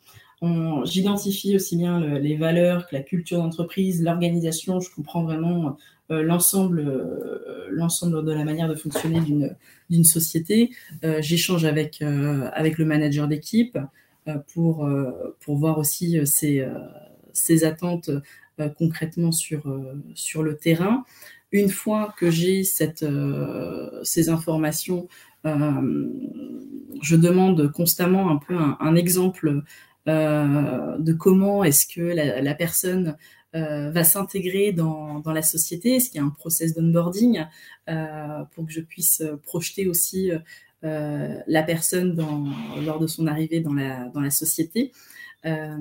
[0.85, 4.79] J'identifie aussi bien les valeurs que la culture d'entreprise, l'organisation.
[4.79, 5.77] Je comprends vraiment
[6.09, 9.55] euh, l'ensemble, euh, l'ensemble de la manière de fonctionner d'une,
[9.89, 10.71] d'une société.
[11.19, 13.77] j'échange avec, avec le manager d'équipe.
[14.27, 16.25] Euh, pour, euh, pour voir aussi euh,
[17.63, 18.11] attentes
[18.77, 19.63] concrètement sur,
[20.13, 21.03] sur le terrain.
[21.51, 23.03] Une fois que j'ai cette,
[24.03, 25.07] ces informations,
[25.43, 29.63] je demande constamment un peu un, exemple
[30.05, 33.17] de comment est-ce que la, personne
[33.53, 37.45] va s'intégrer dans, dans, la société Est-ce qu'il y a un process d'onboarding
[37.87, 40.29] pour que je puisse projeter aussi
[40.83, 42.17] la personne
[42.85, 44.91] lors de son arrivée dans la, dans la société.
[45.45, 45.77] Euh,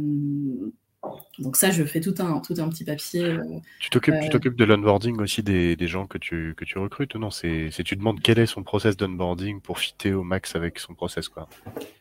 [1.39, 3.25] donc ça, je fais tout un, tout un petit papier.
[3.25, 3.43] Euh,
[3.79, 7.31] tu t'occupes, de l'onboarding aussi des, des, gens que tu, que tu recrutes non?
[7.31, 11.29] C'est, Tu demandes quel est son process d'onboarding pour fitter au max avec son process
[11.29, 11.49] quoi.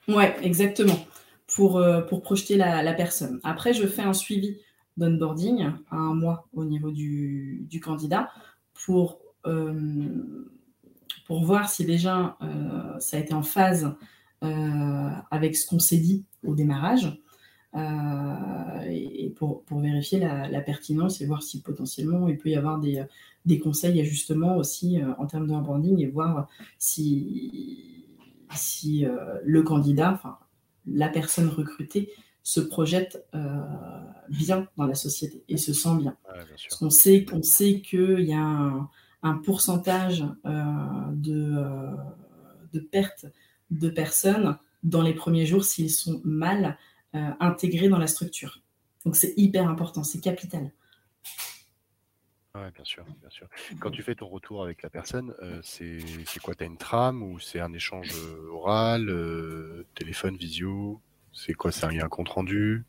[0.08, 1.00] Ouais, exactement.
[1.48, 3.40] Pour, pour projeter la, la, personne.
[3.44, 4.60] Après, je fais un suivi
[4.98, 8.30] d'onboarding à un mois au niveau du, du candidat
[8.86, 9.20] pour
[11.30, 13.94] pour voir si déjà euh, ça a été en phase
[14.44, 17.22] euh, avec ce qu'on s'est dit au démarrage.
[17.76, 23.04] Euh, et pour, vérifier la, pertinence et voir si potentiellement il peut y avoir des,
[23.46, 26.48] des conseils ajustements aussi en termes de branding et voir
[26.80, 28.08] si,
[28.56, 29.06] si
[29.44, 30.40] le candidat, enfin
[30.88, 32.12] la personne recrutée,
[32.42, 33.24] se projette
[34.30, 36.18] bien dans la société et se sent bien.
[36.82, 38.90] on sait, qu'on sait qu'il y a un,
[39.24, 40.52] un pourcentage euh,
[41.12, 41.92] de, euh,
[42.74, 43.26] de perte
[43.72, 46.78] de personnes dans les premiers jours s'ils sont mal
[47.16, 48.62] euh, intégrés dans la structure.
[49.06, 50.72] Donc c'est hyper important, c'est capital.
[52.56, 53.48] Oui, bien sûr, bien sûr.
[53.80, 56.00] Quand tu fais ton retour avec la personne, c'est
[56.42, 56.56] quoi?
[56.56, 58.12] Tu as une trame ou c'est un échange
[58.52, 61.00] oral, téléphone, visio?
[61.32, 61.72] C'est quoi?
[61.72, 62.86] C'est un compte rendu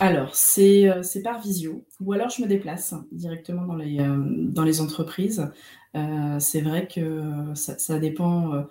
[0.00, 4.62] alors, euh, c'est par visio ou alors je me déplace directement dans les, euh, dans
[4.62, 5.50] les entreprises.
[5.96, 8.64] Euh, c'est vrai que ça, dépend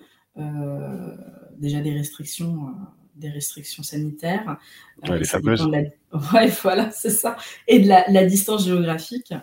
[1.57, 2.73] déjà des restrictions,
[3.15, 4.57] des restrictions sanitaires.
[5.03, 5.67] les fameuses.
[6.33, 7.35] Ouais, voilà, c'est ça.
[7.67, 9.33] Et de la, distance géographique.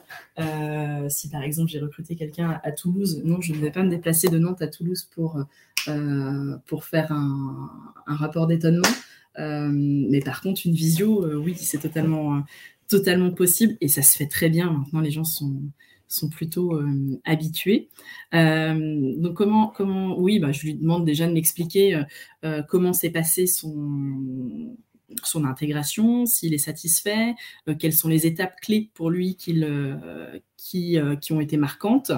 [1.09, 4.29] si par exemple j'ai recruté quelqu'un à Toulouse, non, je ne vais pas me déplacer
[4.29, 5.45] de Nantes à Toulouse pour,
[6.65, 7.71] pour faire un,
[8.07, 8.89] un rapport d'étonnement.
[9.39, 12.41] Euh, mais par contre, une visio, euh, oui, c'est totalement, euh,
[12.89, 14.71] totalement possible et ça se fait très bien.
[14.71, 15.63] Maintenant, les gens sont,
[16.09, 16.81] sont plutôt
[17.25, 17.89] habitués.
[18.33, 22.03] donc comment, comment, oui, bah, je lui demande déjà de m'expliquer
[22.69, 24.77] comment s'est passé son,
[25.25, 27.35] son intégration, s'il est satisfait,
[27.81, 29.65] quelles sont les étapes clés pour lui qui,
[31.21, 32.13] qui ont été marquantes.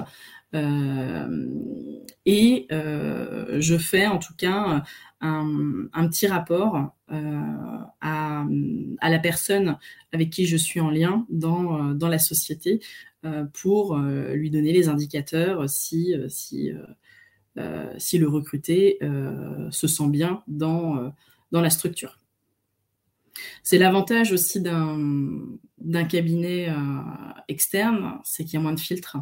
[0.53, 4.83] Et je fais en tout cas
[5.21, 8.45] un, petit rapport euh, à,
[9.09, 9.77] la personne
[10.11, 12.81] avec qui je suis en lien dans, euh, la société
[13.25, 16.13] euh, pour lui donner les indicateurs si,
[17.55, 18.99] le recruté
[19.71, 21.13] se sent bien dans
[21.51, 22.19] la structure.
[23.61, 26.69] C'est l'avantage aussi d'un cabinet
[27.47, 29.17] externe, c'est qu'il y a moins de filtres.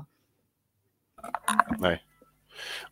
[1.80, 2.02] Ouais.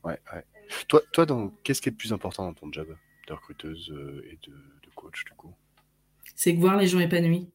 [0.03, 0.45] Ouais, ouais.
[0.87, 1.25] Toi, toi
[1.63, 2.95] qu'est-ce qui est le plus important dans ton job
[3.27, 4.53] de recruteuse euh, et de,
[4.95, 5.53] coach, du coup?
[6.35, 7.49] C'est que voir les gens épanouis.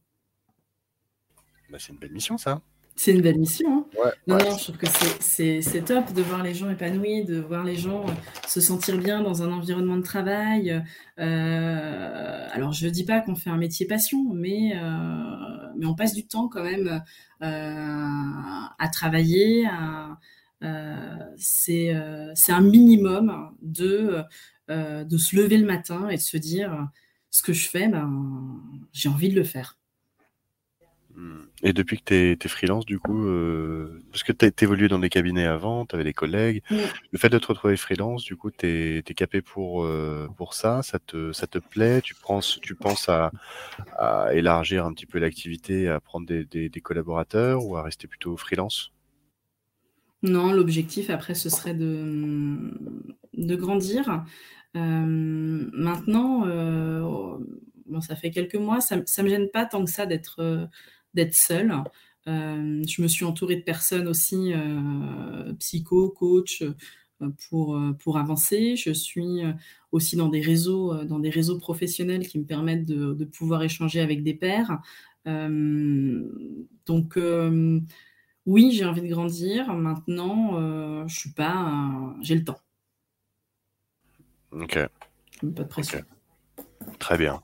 [1.71, 2.61] Bah, c'est une belle mission, ça.
[2.97, 3.87] C'est une belle mission.
[4.03, 4.11] Hein.
[4.27, 4.87] non, non, je trouve que
[5.21, 8.13] c'est top de voir les gens épanouis, de voir les gens euh,
[8.49, 10.83] se sentir bien dans un environnement de travail.
[11.19, 14.73] Euh, alors, je ne dis pas qu'on fait un métier passion, mais,
[15.77, 17.03] mais on passe du temps quand même
[17.41, 20.19] à travailler, à,
[21.37, 24.23] c'est un minimum de,
[24.71, 26.89] euh, de se lever le matin et de se dire
[27.31, 28.61] ce que je fais, ben,
[28.93, 29.79] j'ai envie de le faire.
[31.15, 31.47] Hmm.
[31.65, 35.01] Et depuis que tu es, freelance, du coup, euh, parce que tu as évolué dans
[35.01, 38.53] des cabinets avant, tu avais des collègues, le fait de te retrouver freelance, du coup,
[38.53, 42.77] tu es, capé pour, euh, pour ça, ça te, ça te plaît, tu penses, tu
[42.77, 43.33] penses à,
[44.33, 48.93] élargir un petit peu l'activité, à prendre des, des, collaborateurs ou à rester plutôt freelance?
[50.23, 54.25] Non, l'objectif après, ce serait de, grandir.
[54.77, 56.41] Euh, maintenant,
[57.87, 60.69] bon, ça fait quelques mois, ça, ça me gêne pas tant que ça d'être
[61.15, 61.73] d'être seule.
[62.29, 68.77] Euh, je me suis entourée de personnes aussi, euh, psycho, coach, euh, pour, pour avancer.
[68.77, 69.41] Je suis
[69.93, 74.23] aussi dans des réseaux, dans des réseaux professionnels qui me permettent de, pouvoir échanger avec
[74.23, 74.81] des pairs.
[76.87, 77.19] donc,
[78.49, 79.73] oui, j'ai envie de grandir.
[79.75, 81.71] Maintenant, je suis pas,
[82.21, 82.59] j'ai le temps.
[84.53, 84.75] Ok.
[84.75, 84.89] Pas
[85.43, 86.01] de pression.
[86.99, 87.41] Très bien.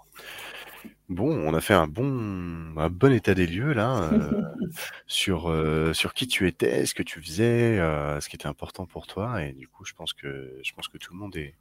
[1.11, 4.43] Bon, on a fait un bon, un bon état des lieux là euh,
[5.07, 8.87] sur euh, sur qui tu étais, ce que tu faisais, euh, ce qui était important
[8.87, 11.55] pour toi, et du coup, je pense que je pense que tout le monde est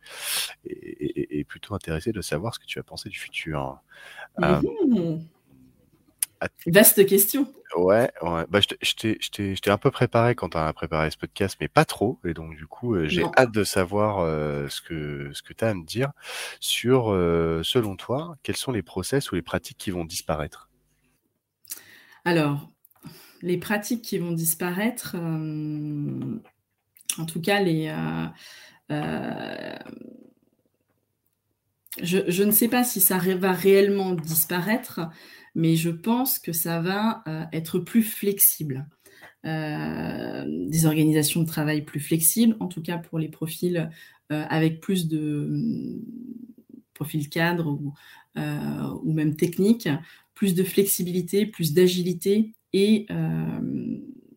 [0.65, 3.81] est, est plutôt intéressé de savoir ce que tu as pensé du futur.
[4.37, 5.19] Mmh
[6.67, 7.47] Vaste question.
[7.75, 8.45] Ouais, ouais.
[8.49, 12.19] Bah, je t'ai un peu préparé quand tu as préparé ce podcast, mais pas trop.
[12.23, 15.65] Et donc, du coup, euh, j'ai hâte de savoir euh, ce que, ce que tu
[15.65, 16.11] as à me dire
[16.59, 20.69] sur, euh, selon toi, quels sont les process ou les pratiques qui vont disparaître?
[22.25, 22.71] Alors,
[23.41, 27.93] les pratiques qui vont disparaître, en tout cas, les.
[32.01, 35.01] Je, ne sais pas si ça va réellement disparaître,
[35.53, 38.87] mais je pense que ça va euh, être plus flexible.
[39.45, 43.89] Euh, des organisations de travail plus flexibles, en tout cas pour les profils
[44.31, 46.01] euh, avec plus de mm,
[46.93, 47.93] profils cadres ou,
[48.35, 49.89] ou, même techniques,
[50.33, 53.05] plus de flexibilité, plus d'agilité et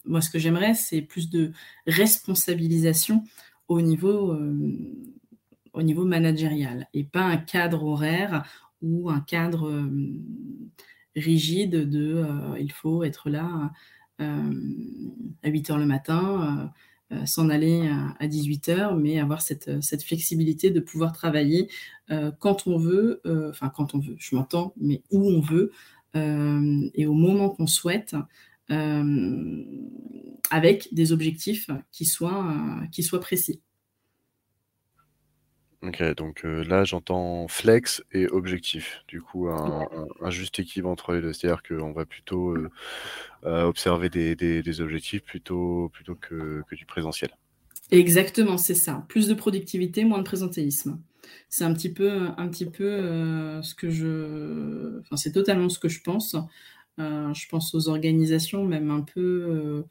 [0.04, 1.52] moi ce que j'aimerais c'est plus de
[1.86, 3.24] responsabilisation
[3.68, 4.36] au niveau,
[5.76, 8.44] au niveau managérial et pas un cadre horaire
[8.82, 9.88] ou un cadre
[11.16, 13.72] rigide de euh, il faut être là
[14.20, 14.52] euh,
[15.42, 16.72] à 8 heures le matin,
[17.12, 21.68] euh, s'en aller à 18 heures, mais avoir cette, cette, flexibilité de pouvoir travailler
[22.40, 25.70] quand on veut, enfin quand on veut, je m'entends, mais où on veut
[26.14, 28.16] et au moment qu'on souhaite.
[30.50, 32.56] avec des objectifs qui soient,
[32.90, 33.60] qui soient précis.
[35.82, 39.04] Ok, donc euh, là j'entends flex et objectif.
[39.08, 39.88] Du coup, un,
[40.30, 41.32] juste équilibre entre les deux.
[41.32, 42.70] C'est-à-dire qu'on va plutôt euh,
[43.44, 47.30] euh, observer des, objectifs plutôt, plutôt que, du présentiel.
[47.90, 49.04] Exactement, c'est ça.
[49.08, 50.98] Plus de productivité, moins de présentéisme.
[51.48, 55.00] C'est un petit peu, un petit peu ce que je.
[55.00, 56.36] Enfin, c'est totalement ce que je pense.
[56.98, 59.84] je pense aux organisations, même un peu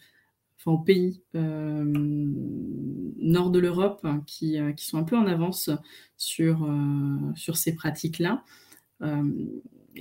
[0.77, 5.69] pays euh, nord de l'Europe hein, qui, euh, qui, sont un peu en avance
[6.17, 8.43] sur, euh, sur ces pratiques-là.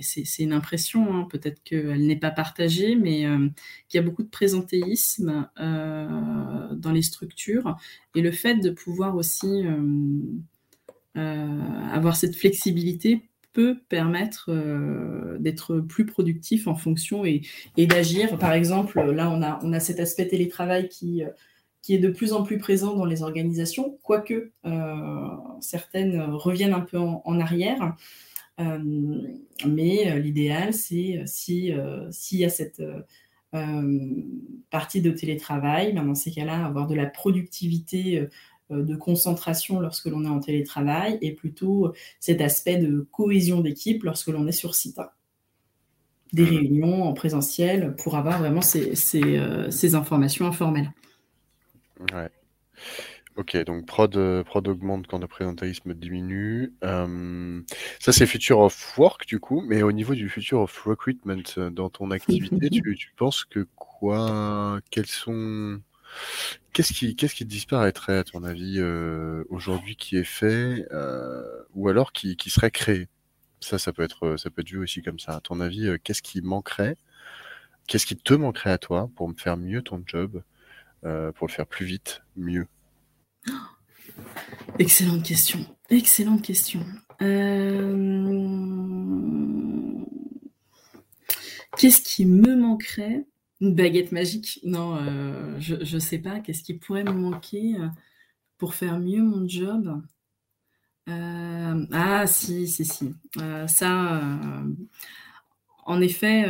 [0.00, 3.26] c'est une impression, hein, peut-être qu'elle n'est pas partagée, mais
[3.88, 7.76] qu'il y a beaucoup de présentéisme dans les structures
[8.14, 9.64] et le fait de pouvoir aussi
[11.14, 17.40] avoir cette flexibilité peut permettre euh, d'être plus productif en fonction et,
[17.78, 18.36] d'agir.
[18.36, 21.28] Par exemple, là, on a, on a cet aspect télétravail qui, euh,
[21.80, 25.26] qui est de plus en plus présent dans les organisations, quoique euh,
[25.60, 27.94] certaines reviennent un peu en, arrière.
[28.58, 31.72] mais l'idéal, c'est si
[32.10, 32.82] s'il y a cette
[34.70, 38.26] partie de télétravail, ben, dans ces cas-là, avoir de la productivité
[38.82, 44.28] de concentration lorsque l'on est en télétravail et plutôt cet aspect de cohésion d'équipe lorsque
[44.28, 45.00] l'on est sur site.
[46.32, 50.92] Des réunions en présentiel pour avoir vraiment ces, euh, informations informelles.
[52.12, 52.28] Ouais.
[53.36, 56.72] Ok, donc prod, prod augmente quand le présentéisme diminue.
[56.84, 57.60] Euh,
[57.98, 61.90] ça, c'est Future of Work, du coup, mais au niveau du Future of Recruitment dans
[61.90, 65.80] ton activité, tu, tu penses que quoi Quels sont
[66.72, 72.12] Qu'est-ce qui, qui disparaîtrait, à ton avis, euh, aujourd'hui qui est fait, euh, ou alors
[72.12, 73.08] qui, qui serait créé?
[73.60, 75.36] Ça, ça peut être, ça peut être vu aussi comme ça.
[75.36, 76.96] À ton avis, euh, qu'est-ce qui manquerait?
[77.86, 80.42] Qu'est-ce qui te manquerait à toi pour me faire mieux ton job,
[81.02, 82.66] pour le faire plus vite, mieux?
[84.78, 85.60] Excellente question.
[85.90, 86.80] Excellente question.
[91.76, 93.26] Qu'est-ce qui me manquerait?
[93.64, 96.40] Une baguette magique Non, euh, je ne sais pas.
[96.40, 97.88] Qu'est-ce qui pourrait me manquer euh,
[98.58, 100.02] pour faire mieux mon job
[101.08, 103.14] euh, Ah, si, si, si.
[103.66, 104.22] ça,
[105.86, 106.44] en effet,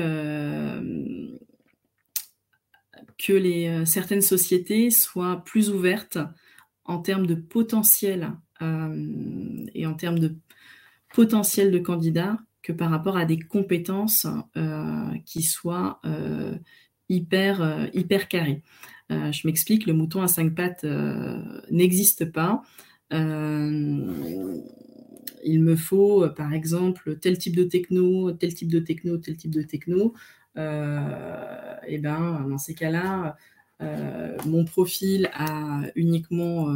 [3.19, 6.19] que les, certaines sociétés soient plus ouvertes
[6.85, 10.35] en termes de potentiel et en termes de
[11.15, 14.27] potentiel de candidats que par rapport à des compétences
[15.27, 16.01] qui soient
[17.09, 18.63] hyper, hyper carrées.
[19.11, 20.87] je m'explique, le mouton à cinq pattes
[21.71, 22.63] n'existe pas.
[23.11, 23.19] il
[25.45, 29.63] me faut, par exemple, tel type de techno, tel type de techno, tel type de
[29.63, 30.15] techno.
[30.57, 33.37] et ben, dans ces cas-là,
[34.47, 36.69] mon profil a uniquement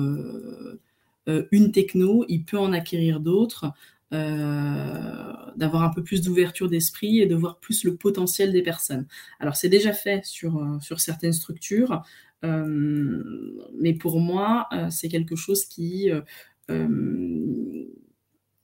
[1.26, 3.72] une techno, il peut en acquérir d'autres.
[4.10, 9.06] D'avoir un peu plus d'ouverture d'esprit et de voir plus le potentiel des personnes.
[9.40, 12.02] Alors c'est déjà fait sur, sur certaines structures,
[12.42, 16.10] mais pour moi, c'est quelque chose qui,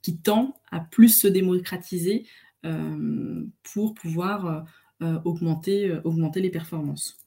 [0.01, 2.25] qui tend à plus se démocratiser
[3.63, 4.65] pour pouvoir
[5.01, 7.19] augmenter, augmenter les performances.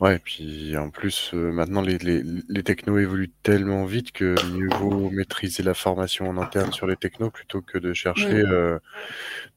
[0.00, 4.68] Ouais, puis en plus, euh, maintenant les les les technos évoluent tellement vite que mieux
[4.78, 8.78] vaut maîtriser la formation en interne sur les technos plutôt que de chercher, euh,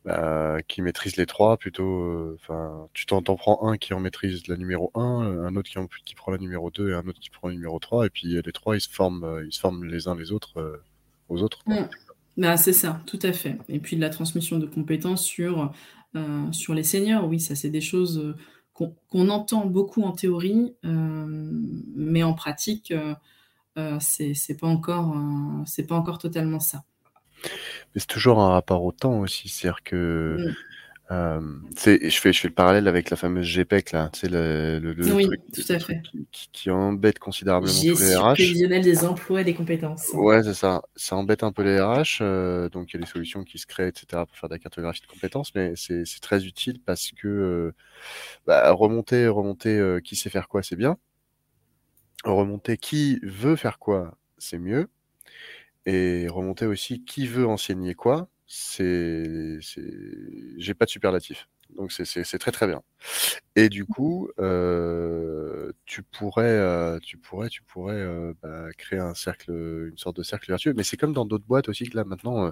[0.04, 4.48] bah, qui maîtrise les trois plutôt, euh, enfin, tu t'en prends un qui en maîtrise
[4.48, 7.20] la numéro 1, un autre qui en qui prend la numéro 2 et un autre
[7.20, 9.86] qui prend la numéro 3 et puis, les trois ils se forment, ils se forment
[9.86, 10.82] les uns les autres,
[11.30, 11.88] aux autres, mmh.
[12.38, 13.58] Bah, c'est ça, tout à fait.
[13.70, 15.72] Et puis de la transmission de compétences sur,
[16.52, 18.36] sur les seniors, oui, ça c'est des choses,
[19.10, 21.26] qu'on entend beaucoup en théorie, euh,
[21.96, 23.16] mais en pratique, euh,
[23.78, 25.16] euh, c'est pas encore,
[25.66, 26.84] c'est pas encore totalement ça.
[27.44, 30.56] Mais c'est toujours un rapport au temps aussi, c'est-à-dire que mmh.
[31.12, 31.42] Euh,
[31.76, 35.28] je fais, je fais le parallèle avec la fameuse GPEC, là, sais, le, le, oui,
[35.54, 36.02] tout à fait.
[36.32, 38.34] Qui, qui, embête considérablement tous les RH.
[38.36, 40.08] prévisionnel des emplois et des compétences.
[40.14, 40.84] Ouais, c'est ça.
[40.96, 43.66] Ça embête un peu les RH, euh, donc il y a des solutions qui se
[43.66, 47.28] créent, etc., pour faire de la cartographie de compétences, mais c'est très utile parce que
[47.28, 47.76] euh,
[48.48, 50.98] bah, remonter, remonter euh, qui sait faire quoi, c'est bien.
[52.24, 54.88] Remonter qui veut faire quoi, c'est mieux.
[55.86, 59.60] Et remonter aussi qui veut enseigner quoi, c'est,
[60.58, 61.48] j'ai pas de superlatif.
[61.78, 62.82] Donc c'est très très bien.
[63.56, 69.14] Et du coup, euh, tu pourrais, euh, tu pourrais, tu pourrais euh, bah, créer un
[69.14, 69.52] cercle,
[69.90, 70.74] une sorte de cercle vertueux.
[70.76, 72.52] Mais c'est comme dans d'autres boîtes aussi que là maintenant,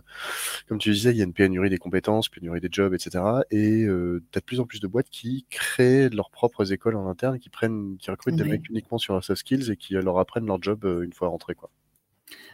[0.70, 3.22] comme tu disais, il y a une pénurie des compétences, pénurie des jobs, etc.
[3.52, 7.10] Et tu as de plus en plus de boîtes qui créent leurs propres écoles en
[7.10, 10.18] interne, qui prennent, qui recrutent des mecs uniquement sur leurs soft skills et qui leur
[10.18, 11.70] apprennent leur job une fois rentrés, quoi.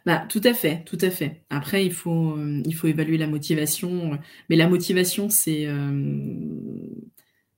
[0.05, 1.43] Bah, tout à fait, tout à fait.
[1.49, 5.91] Après, il faut, euh, il faut évaluer la motivation, mais la motivation, c'est, euh,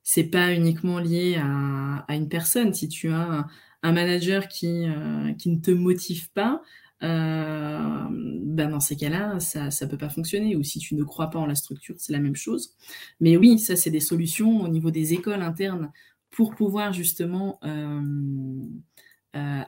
[0.04, 2.74] c'est pas uniquement lié à, à une personne.
[2.74, 3.46] Si tu as
[3.84, 6.62] un, manager qui, euh, qui ne te motive pas,
[7.04, 10.56] euh, ben dans ces cas-là, ça ça peut pas fonctionner.
[10.56, 12.76] Ou si tu ne crois pas en la structure, c'est la même chose.
[13.20, 15.92] Mais oui, ça, c'est des solutions au niveau des écoles internes
[16.32, 18.02] pour pouvoir justement, euh,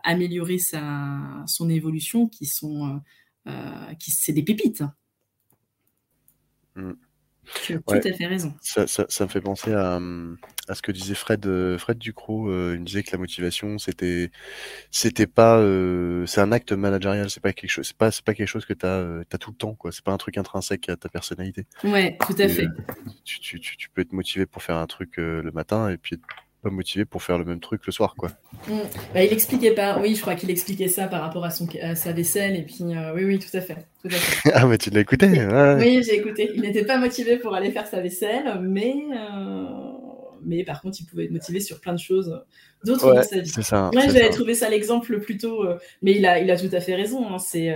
[0.04, 4.84] améliorer sa, son évolution, qui sont, euh, euh, qui c'est des pépites.
[6.76, 6.94] Mmh.
[7.66, 8.54] Tu as tout à fait raison.
[8.62, 10.00] Ça, ça, ça, me fait penser à,
[10.68, 12.76] à, ce que disait Fred, Fred Ducrot.
[12.76, 14.30] il disait que la motivation, c'était,
[14.92, 15.58] c'était pas,
[16.28, 17.28] c'est un acte managérial.
[17.32, 19.50] C'est pas quelque chose, c'est pas, c'est pas quelque chose que tu as, as, tout
[19.50, 19.92] le temps, quoi.
[19.92, 21.66] C'est pas un truc intrinsèque à ta personnalité.
[21.84, 22.68] Ouais, tout à fait.
[23.24, 26.20] tu, tu, tu, peux être motivé pour faire un truc le matin et puis
[26.62, 28.30] pas motivé pour faire le même truc le soir, quoi.
[28.68, 28.74] Mm.
[29.14, 31.96] Bah, il expliquait pas, oui, je crois qu'il expliquait ça par rapport à, son, à
[31.96, 33.78] sa vaisselle, et puis euh, oui, oui, tout à fait.
[34.02, 34.52] Tout à fait.
[34.54, 36.52] ah, mais tu l'as écouté Oui, j'ai écouté.
[36.54, 39.66] Il n'était pas motivé pour aller faire sa vaisselle, mais, euh,
[40.44, 42.44] mais par contre, il pouvait être motivé sur plein de choses
[42.86, 43.50] d'autres dans sa vie.
[43.50, 43.90] C'est ça.
[43.94, 46.96] Ouais, j'avais trouvé ça l'exemple plutôt, euh, mais il a, il a tout à fait
[46.96, 47.28] raison.
[47.28, 47.76] Hein, c'est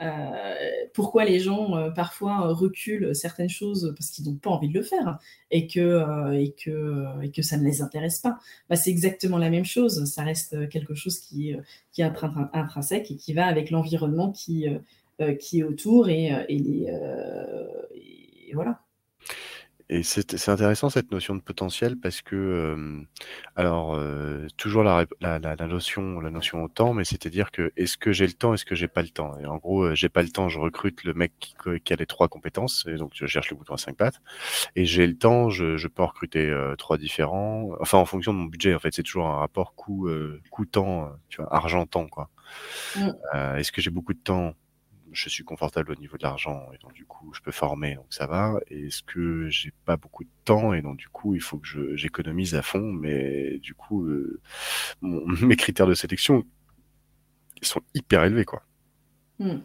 [0.00, 4.74] euh, pourquoi les gens euh, parfois reculent certaines choses parce qu'ils n'ont pas envie de
[4.74, 5.18] le faire
[5.52, 8.38] et que, euh, et que, et que ça ne les intéresse pas.
[8.68, 10.04] Bah, c'est exactement la même chose.
[10.04, 11.54] Ça reste quelque chose qui,
[11.92, 12.10] qui est
[12.52, 14.66] intrinsèque et qui va avec l'environnement qui,
[15.38, 16.86] qui est autour et, et,
[18.48, 18.80] et voilà.
[19.90, 23.02] Et c'est intéressant cette notion de potentiel parce que, euh,
[23.54, 27.98] alors, euh, toujours la, la, la, notion, la notion au temps, mais c'est-à-dire que est-ce
[27.98, 29.38] que j'ai le temps, est-ce que j'ai pas le temps?
[29.40, 31.54] Et en gros, euh, j'ai pas le temps, je recrute le mec qui,
[31.84, 34.22] qui, a les trois compétences, et donc je cherche le bouton à cinq pattes.
[34.74, 37.70] Et j'ai le temps, je, je peux en recruter trois différents.
[37.80, 40.08] Enfin, en fonction de mon budget, en fait, c'est toujours un rapport coût,
[40.50, 42.30] coût temps, tu vois, argent temps, quoi.
[42.96, 43.10] Mmh.
[43.58, 44.54] est-ce que j'ai beaucoup de temps?
[45.14, 48.06] Je suis confortable au niveau de l'argent et donc du coup je peux former donc
[48.10, 48.58] ça va.
[48.68, 51.96] Et est-ce que j'ai pas beaucoup de temps et donc du coup il faut que
[51.96, 54.40] j'économise à fond mais du coup euh,
[55.02, 56.44] mes critères de sélection
[57.62, 58.62] sont hyper élevés quoi.
[59.40, 59.56] Mmh.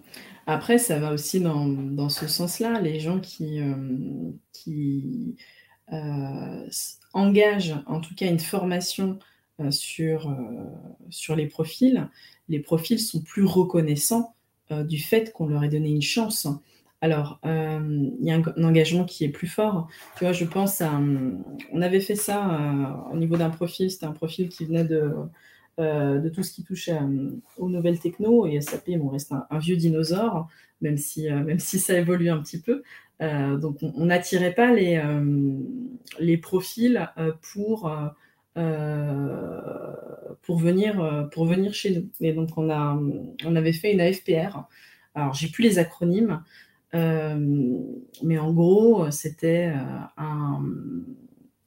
[0.47, 5.37] après ça va aussi dans, dans ce sens là les gens qui euh, qui
[7.13, 9.19] engage en tout cas une formation
[9.71, 10.33] sur,
[11.09, 12.07] sur les profils,
[12.47, 14.35] les profils sont plus reconnaissants
[14.71, 16.47] du fait qu'on leur ait donné une chance.
[17.01, 19.87] Alors, il y a un, engagement qui est plus fort.
[20.17, 20.99] Tu vois, je pense à.
[21.71, 23.89] On avait fait ça au niveau d'un profil.
[23.89, 25.13] C'était un profil qui venait de,
[25.79, 28.45] euh, de tout ce qui touche euh, aux nouvelles techno.
[28.45, 30.49] Et SAP, bon, reste un, vieux dinosaure,
[30.81, 32.83] même si, euh, même si ça évolue un petit peu.
[33.21, 35.01] donc, on n'attirait pas les,
[36.19, 37.09] les profils
[37.53, 37.91] pour,
[40.41, 42.09] pour, venir, pour venir chez nous.
[42.19, 42.99] Et donc, on, a,
[43.45, 44.63] on avait fait une AFPR.
[45.15, 46.43] Alors, j'ai plus les acronymes,
[46.93, 49.73] mais en gros, c'était
[50.17, 50.63] un,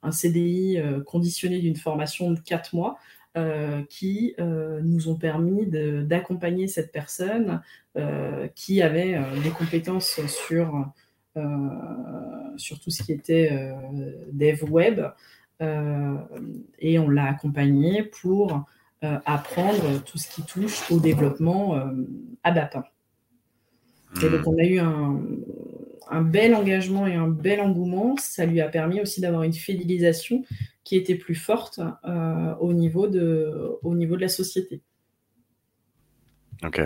[0.03, 2.99] un, CDI conditionné d'une formation de 4 mois
[3.35, 7.63] euh, qui euh, nous ont permis d'accompagner cette personne
[7.97, 10.93] euh, qui avait des compétences sur,
[12.59, 13.75] sur tout ce qui était
[14.33, 15.01] dev web.
[16.79, 18.65] Et on l'a accompagné pour
[19.01, 21.81] apprendre tout ce qui touche au développement
[22.43, 22.77] ABAP.
[24.23, 24.49] Et donc, hmm.
[24.49, 25.21] on a eu un,
[26.11, 28.17] un, bel engagement et un bel engouement.
[28.19, 30.45] Ça lui a permis aussi d'avoir une fidélisation
[30.85, 34.83] qui était plus forte euh, au, niveau de, au niveau de la société.
[36.65, 36.81] Ok.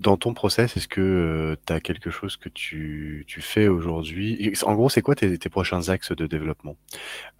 [0.00, 4.52] Dans ton process, est-ce que euh, tu as quelque chose que tu, tu fais aujourd'hui?
[4.62, 6.76] En gros, c'est quoi tes, tes, prochains axes de développement?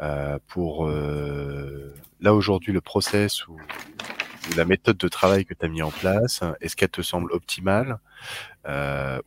[0.00, 3.56] Euh, Pour là aujourd'hui, le process ou,
[4.56, 7.98] la méthode de travail que tu as mis en place, est-ce qu'elle te semble optimale?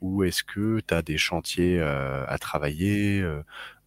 [0.01, 3.25] Ou est-ce que tu as des chantiers à travailler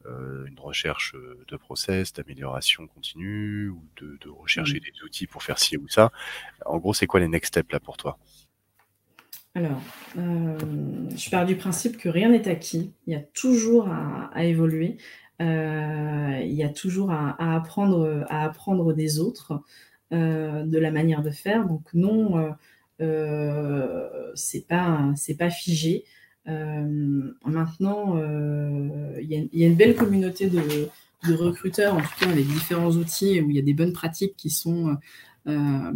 [0.09, 5.59] euh, une recherche euh, de process, d'amélioration continue, ou de, rechercher des outils pour faire
[5.59, 6.12] ci ou ça?
[6.64, 8.18] En gros, c'est quoi les next steps là pour toi?
[9.57, 9.82] Alors,
[10.18, 10.59] euh,
[11.16, 12.92] je pars du principe que rien n'est acquis.
[13.07, 14.98] Il y a toujours à, évoluer.
[15.40, 19.62] il y a toujours à, apprendre, à apprendre des autres,
[20.12, 21.66] de la manière de faire.
[21.66, 22.54] Donc non,
[24.34, 26.04] c'est pas pas figé.
[26.48, 30.88] Euh, maintenant, euh, il y, a une belle communauté de,
[31.32, 34.48] recruteurs, en tout cas les différents outils où il y a des bonnes pratiques qui
[34.50, 34.96] sont,
[35.48, 35.92] euh,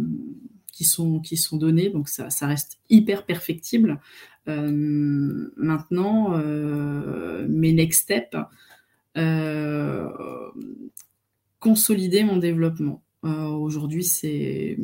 [0.85, 3.99] sont, qui sont données, donc ça, reste hyper perfectible.
[4.47, 6.37] maintenant,
[7.47, 8.37] mes next steps,
[11.59, 13.03] consolider mon développement.
[13.23, 14.77] Aujourd'hui, c'est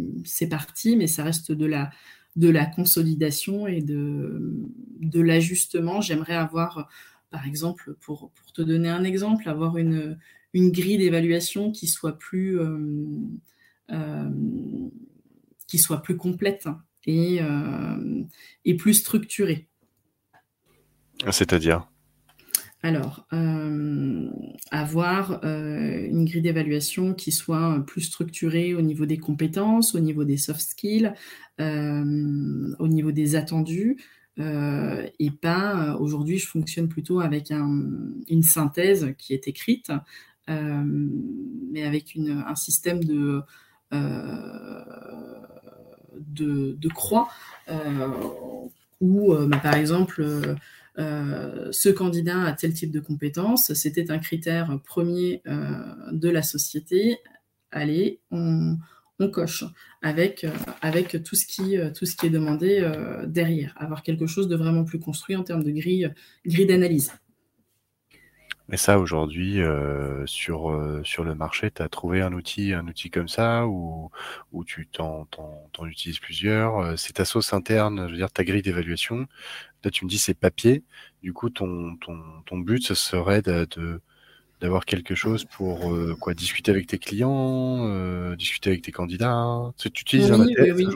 [0.50, 1.90] parti, mais ça reste de la,
[2.38, 4.70] de la consolidation et de,
[5.02, 6.02] de l'ajustement.
[6.02, 6.88] J'aimerais avoir,
[7.32, 10.18] par exemple, pour, te donner un exemple, avoir une,
[10.54, 12.78] une grille d'évaluation qui soit plus euh,
[13.92, 14.30] euh,
[15.68, 16.68] qui soit plus complète
[17.06, 18.24] et, euh,
[18.66, 19.68] et plus structurée.
[21.32, 21.88] C'est-à-dire?
[22.84, 24.30] Alors, euh,
[24.72, 30.24] avoir euh, une grille d'évaluation qui soit plus structurée au niveau des compétences, au niveau
[30.24, 31.12] des soft skills,
[31.60, 33.98] euh, au niveau des attendus,
[34.40, 39.92] et pas, aujourd'hui, je fonctionne plutôt avec une synthèse qui est écrite,
[40.48, 43.42] mais avec un système de,
[46.28, 47.30] de, croix,
[49.02, 50.24] où, bah, par exemple,
[51.00, 55.78] euh, ce candidat a tel type de compétences, c'était un critère premier euh,
[56.12, 57.18] de la société.
[57.72, 58.78] Allez, on,
[59.32, 59.64] coche
[60.02, 60.52] avec, euh,
[60.82, 62.90] avec tout, ce qui, tout ce qui est demandé
[63.28, 63.74] derrière.
[63.78, 66.12] Avoir quelque chose de vraiment plus construit en termes de grille,
[66.46, 67.12] grille d'analyse.
[68.70, 69.62] Mais ça, aujourd'hui,
[70.26, 74.12] sur, sur le marché, tu as trouvé un outil, un outil comme ça ou,
[74.52, 75.26] ou tu t'en,
[75.86, 79.26] utilises plusieurs C'est ta sauce interne, je veux dire, ta grille d'évaluation.
[79.84, 80.84] Là, tu me dis c'est papier.
[81.24, 83.66] Du coup, ton, ton, ton but, ce serait de,
[84.60, 89.72] d'avoir quelque chose pour quoi discuter avec tes clients, discuter avec tes candidats.
[89.78, 90.88] Tu utilises un ATS oui,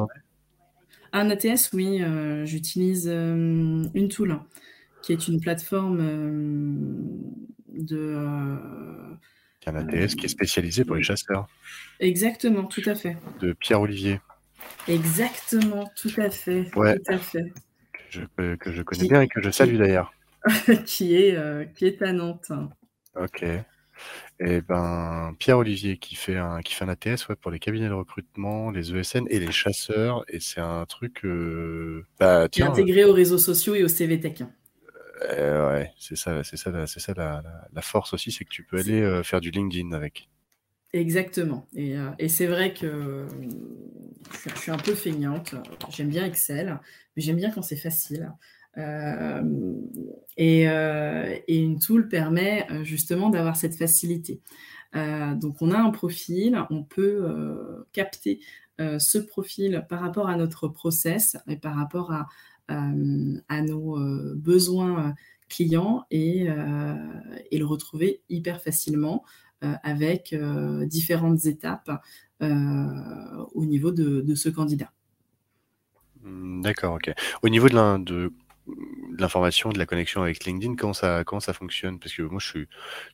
[1.13, 2.03] Un ATS, oui.
[2.43, 4.41] J'utilise une tool
[5.01, 5.99] qui est une plateforme
[7.69, 7.97] de.
[7.97, 8.55] Euh,
[9.67, 11.47] un ATS qui est spécialisé pour les chasseurs.
[11.99, 13.15] Exactement, tout à fait.
[13.39, 14.19] De Pierre Olivier.
[14.87, 16.75] Exactement, tout à fait.
[16.75, 16.97] Ouais.
[16.97, 17.53] Tout à fait.
[18.11, 20.13] Que je, je connais bien et que je salue d'ailleurs.
[20.85, 22.51] qui, est, euh, qui est à Nantes.
[23.15, 23.43] Ok.
[23.43, 27.59] Et eh ben Pierre Olivier qui fait un qui fait un ATS ouais, pour les
[27.59, 33.03] cabinets de recrutement, les ESN et les chasseurs et c'est un truc euh, bah, intégré
[33.05, 34.43] aux réseaux sociaux et au CVTech.
[35.29, 38.63] Euh, ouais, c'est ça, c'est ça, c'est ça la, la, force aussi, c'est que tu
[38.63, 40.29] peux aller euh, faire du LinkedIn avec.
[40.93, 41.67] Exactement.
[41.75, 43.25] Et, euh, et c'est vrai que
[44.45, 45.55] je suis, un peu feignante.
[45.89, 46.79] J'aime bien Excel,
[47.15, 48.31] mais j'aime bien quand c'est facile.
[50.37, 50.65] et,
[51.47, 54.41] une tool permet justement d'avoir cette facilité.
[54.93, 58.39] donc on a un profil, on peut capter
[58.79, 62.27] ce profil par rapport à notre process et par rapport à,
[62.67, 63.99] à nos
[64.35, 65.13] besoins
[65.49, 66.47] clients et,
[67.51, 69.23] et, le retrouver hyper facilement
[69.61, 70.35] avec
[70.85, 71.91] différentes étapes
[72.41, 74.91] au niveau de, ce candidat.
[76.23, 77.13] Mmh, d'accord, ok.
[77.43, 78.31] Au niveau de
[79.17, 81.99] l'information, de, la connexion avec LinkedIn, comment ça, fonctionne?
[81.99, 82.65] Parce que moi, je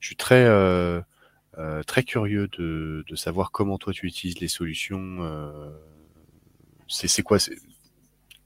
[0.01, 1.01] suis, très, euh,
[1.57, 5.17] euh, très curieux de, savoir comment toi tu utilises les solutions.
[5.21, 5.71] Euh,
[6.87, 7.37] c'est quoi?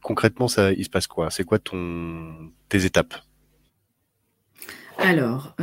[0.02, 1.30] Concrètement, ça, il se passe quoi?
[1.30, 3.14] C'est quoi ton, tes étapes?
[4.97, 5.56] Alors,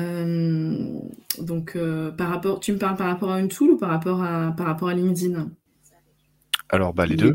[1.39, 1.79] donc
[2.17, 4.67] par rapport, tu me parles par rapport à une tool ou par rapport à, par
[4.67, 5.51] rapport à LinkedIn?
[6.71, 7.35] Alors, bah, les, deux.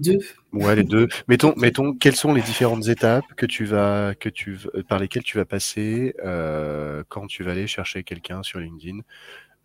[0.52, 1.08] Ouais, les deux.
[1.28, 5.38] Mettons, mettons, quelles sont les différentes étapes que tu vas, que tu, par lesquelles tu
[5.38, 9.00] vas passer euh, quand tu vas aller chercher quelqu'un sur LinkedIn?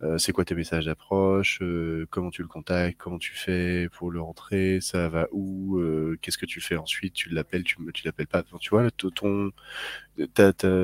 [0.01, 4.11] Euh, C'est quoi tes messages d'approche euh, Comment tu le contactes Comment tu fais pour
[4.11, 5.79] le rentrer Ça va où
[6.21, 9.51] Qu'est-ce que tu fais ensuite Tu l'appelles Tu, tu l'appelles pas Tu vois, ton,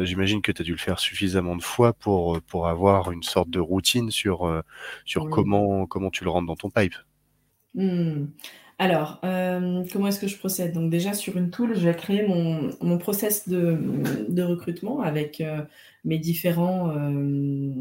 [0.04, 3.50] j'imagine que tu as dû le faire suffisamment de fois pour, pour avoir une sorte
[3.50, 4.64] de routine sur,
[5.06, 6.96] sur comment, comment tu le rentres dans ton pipe.
[7.76, 8.26] Mmh.
[8.78, 10.74] Alors, euh, comment est-ce que je procède?
[10.74, 15.62] Donc déjà sur une tool, je vais créer mon process de recrutement avec, euh,
[16.04, 17.72] mes différents, euh,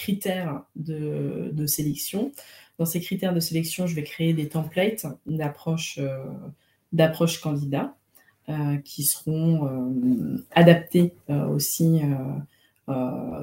[0.00, 2.32] critères de sélection.
[2.78, 6.00] Dans ces critères de sélection, je vais créer des templates d'approche,
[6.92, 7.94] d'approche candidat,
[8.84, 12.00] qui seront, adaptés, aussi,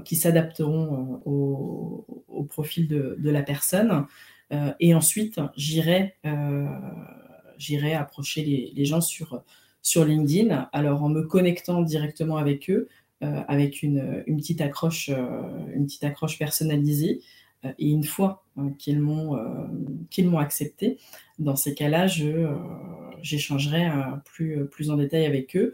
[0.06, 4.08] qui s'adapteront, au profil de la personne.
[4.54, 6.68] Euh, et ensuite, j'irai euh,
[7.96, 9.44] approcher les, gens sur,
[9.82, 12.88] sur LinkedIn, alors en me connectant directement avec eux, euh,
[13.22, 17.22] avec une, une, petite accroche, une petite accroche personnalisée.
[17.64, 18.44] et une fois
[18.78, 19.38] qu'ils m'ont
[20.10, 21.00] qu'ils m'ont accepté,
[21.40, 22.08] dans ces cas-là,
[23.22, 23.90] j'échangerai
[24.26, 25.74] plus, plus en détail avec eux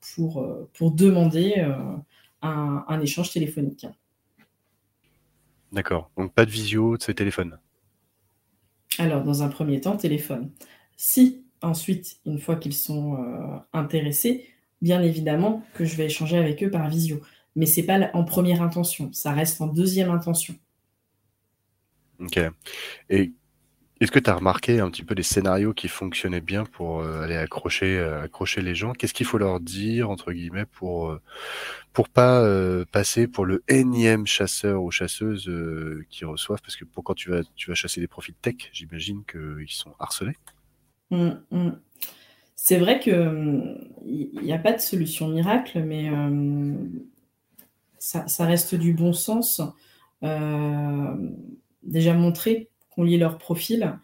[0.00, 1.54] pour, pour demander
[2.42, 3.86] un, un échange téléphonique.
[5.74, 6.10] D'accord.
[6.16, 7.58] Donc pas de visio, c'est téléphone.
[8.98, 10.50] Alors, dans un premier temps, téléphone.
[10.96, 14.46] Si ensuite, une fois qu'ils sont euh, intéressés,
[14.84, 17.20] bien évidemment que je vais échanger avec eux par visio.
[17.56, 20.54] Mais c'est pas en première intention, ça reste en deuxième intention.
[22.20, 22.38] Ok.
[23.08, 23.32] Et
[24.00, 27.22] est-ce que tu as remarqué un petit peu des scénarios qui fonctionnaient bien pour euh,
[27.22, 28.92] aller accrocher, euh, accrocher les gens?
[28.92, 31.22] Qu'est-ce qu'il faut leur dire, entre guillemets, pour, euh,
[31.94, 32.44] pour pas
[32.92, 35.50] passer pour le énième chasseur ou chasseuse
[36.10, 36.60] qui reçoivent?
[36.60, 39.94] Parce que pour quand tu vas, tu vas chasser des profils tech, j'imagine qu'ils sont
[39.98, 40.36] harcelés.
[41.10, 41.70] Mmh, mmh.
[42.56, 43.88] C'est vrai qu'il
[44.42, 46.10] n'y a pas de solution miracle, mais
[47.98, 49.60] ça, ça, reste du bon sens.
[51.82, 53.98] déjà montrer qu'on lit leur profil,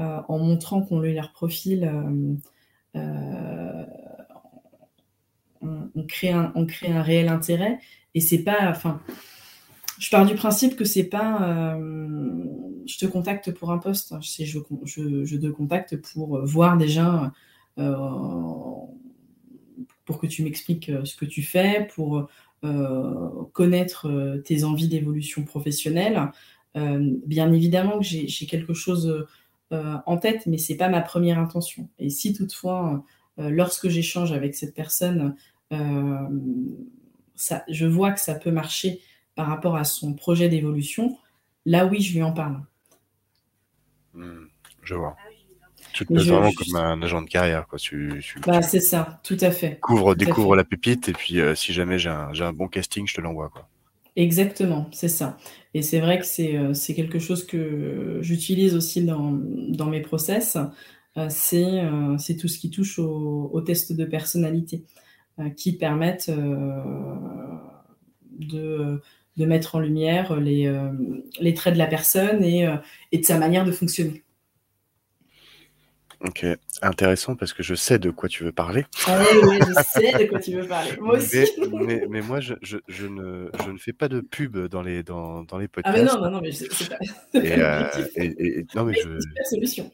[0.00, 2.34] euh, en montrant qu'on lit leur profil, euh,
[2.96, 3.84] euh,
[5.94, 7.78] on, crée un, réel intérêt.
[8.14, 9.00] Et c'est pas, enfin,
[9.98, 11.76] je pars du principe que c'est pas,
[12.86, 17.32] je te contacte pour un poste, je, je, te contacte pour voir déjà,
[17.76, 18.90] pour
[20.20, 22.28] que tu m'expliques ce que tu fais, pour
[23.52, 26.30] connaître tes envies d'évolution professionnelle,
[26.76, 29.26] euh, bien évidemment que j'ai quelque chose
[29.72, 31.88] euh, en tête, mais c'est pas ma première intention.
[31.98, 33.04] Et si toutefois,
[33.38, 35.36] euh, lorsque j'échange avec cette personne,
[35.70, 36.26] je
[37.86, 39.00] vois que ça peut marcher
[39.34, 41.18] par rapport à son projet d'évolution,
[41.64, 42.60] là oui, je lui en parle.
[44.14, 44.46] Hmm,
[44.82, 45.16] je vois.
[45.92, 47.66] Tu te mets vraiment comme un agent de carrière.
[47.66, 47.78] Quoi.
[47.78, 49.78] Tu, bah, c'est ça, tout à fait.
[49.80, 53.20] Couvre, découvre la pépite et puis si jamais j'ai un, un, bon casting, je te
[53.20, 53.48] l'envoie.
[53.48, 53.68] Quoi.
[54.16, 55.38] Exactement, c'est ça.
[55.74, 59.32] Et c'est vrai que c'est, euh, quelque chose que j'utilise aussi dans
[59.68, 60.56] dans mes process,
[61.16, 64.84] euh, euh, c'est, tout ce qui touche aux tests de personnalité,
[65.56, 66.30] qui permettent,
[68.38, 69.00] de,
[69.36, 70.70] de mettre en lumière les,
[71.40, 72.68] les traits de la personne et
[73.12, 74.22] et de sa manière de fonctionner.
[76.24, 76.46] Ok,
[76.82, 78.86] intéressant parce que je sais de quoi tu veux parler.
[79.08, 80.96] Ah oui, oui, je sais de quoi tu veux parler.
[81.00, 81.44] Moi aussi.
[81.72, 85.02] Mais, mais, moi, je, je, je, ne, je ne fais pas de pub dans les,
[85.02, 85.96] dans, dans les podcasts.
[85.96, 86.98] Ah mais non, non, non, mais c'est pas,
[87.34, 89.18] et, euh, et, et, non, mais je...
[89.50, 89.90] solution.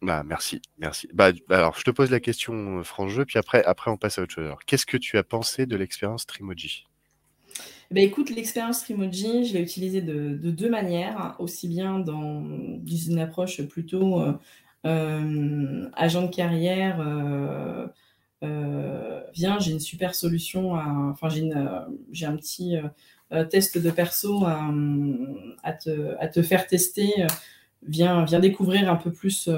[0.00, 1.08] Bah, merci, merci.
[1.12, 4.18] Bah, alors, je te pose la question euh, franc jeu, puis après, après, on passe
[4.18, 4.44] à autre chose.
[4.44, 6.84] Alors, qu'est-ce que tu as pensé de l'expérience Trimoji?
[7.90, 12.44] Bah, écoute, l'expérience Trimoji, je l'ai utilisée de, de, deux manières, aussi bien dans
[12.86, 14.32] une approche plutôt euh,
[14.84, 17.86] agent de carrière, euh,
[19.32, 22.76] viens, j'ai une super solution, enfin j'ai un petit
[23.50, 27.26] test de perso à, te, faire tester.
[27.86, 29.48] Viens, découvrir un peu plus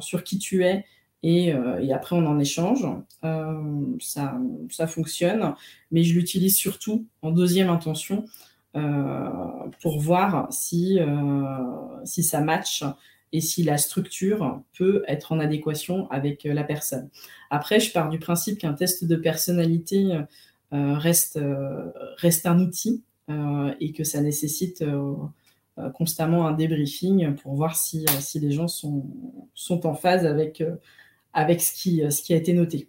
[0.00, 0.84] sur qui tu es
[1.26, 2.86] euh, et, après on en échange.
[3.24, 4.38] Euh, ça,
[4.86, 5.54] fonctionne,
[5.90, 8.24] mais je l'utilise surtout en deuxième intention
[8.76, 9.28] euh,
[9.82, 10.98] pour voir si,
[12.04, 12.84] si ça match
[13.36, 17.08] et si la structure peut être en adéquation avec la personne.
[17.50, 20.18] Après, je pars du principe qu'un test de personnalité
[20.72, 21.38] reste,
[22.16, 23.02] reste un outil
[23.80, 24.84] et que ça nécessite
[25.94, 29.06] constamment un débriefing pour voir si, si les gens sont,
[29.54, 30.62] sont en phase avec
[31.36, 32.88] avec ce qui, euh, ce qui a été noté.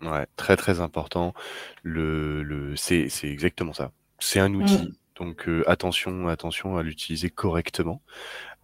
[0.00, 1.34] Ouais, très très important.
[1.82, 3.90] Le, le, c'est, exactement ça.
[4.18, 4.86] C'est un outil.
[4.86, 4.92] Mm.
[5.20, 8.02] Donc euh, attention, attention à l'utiliser correctement.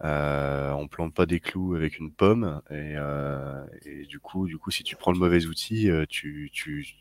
[0.03, 4.57] Euh, on plante pas des clous avec une pomme et, euh, et, du coup, du
[4.57, 6.95] coup, si tu prends le mauvais outil, tu, tu,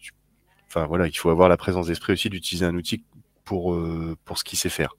[0.68, 3.02] enfin voilà, il faut avoir la présence d'esprit aussi d'utiliser un outil
[3.44, 3.76] pour
[4.24, 4.94] pour ce qu'il sait faire.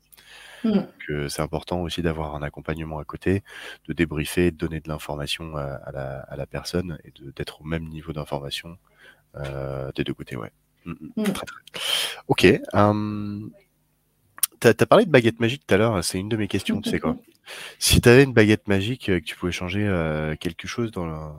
[0.64, 1.28] Mm.
[1.30, 3.44] c'est important aussi d'avoir un accompagnement à côté,
[3.88, 5.92] de débriefer, de donner de l'information à,
[6.36, 8.78] la, personne et d'être au même niveau d'information
[9.36, 10.36] euh, des deux côtés.
[10.36, 10.52] Ouais.
[10.86, 11.24] Mm, mm.
[11.26, 11.62] Très, très.
[12.28, 12.48] Ok.
[12.74, 13.52] Hum,
[14.60, 16.90] tu as, parlé de baguette magique tout à l'heure, c'est une de mes questions, tu
[16.90, 17.16] sais quoi.
[17.80, 21.34] Si tu avais une baguette magique euh, que tu pouvais changer euh, quelque chose dans,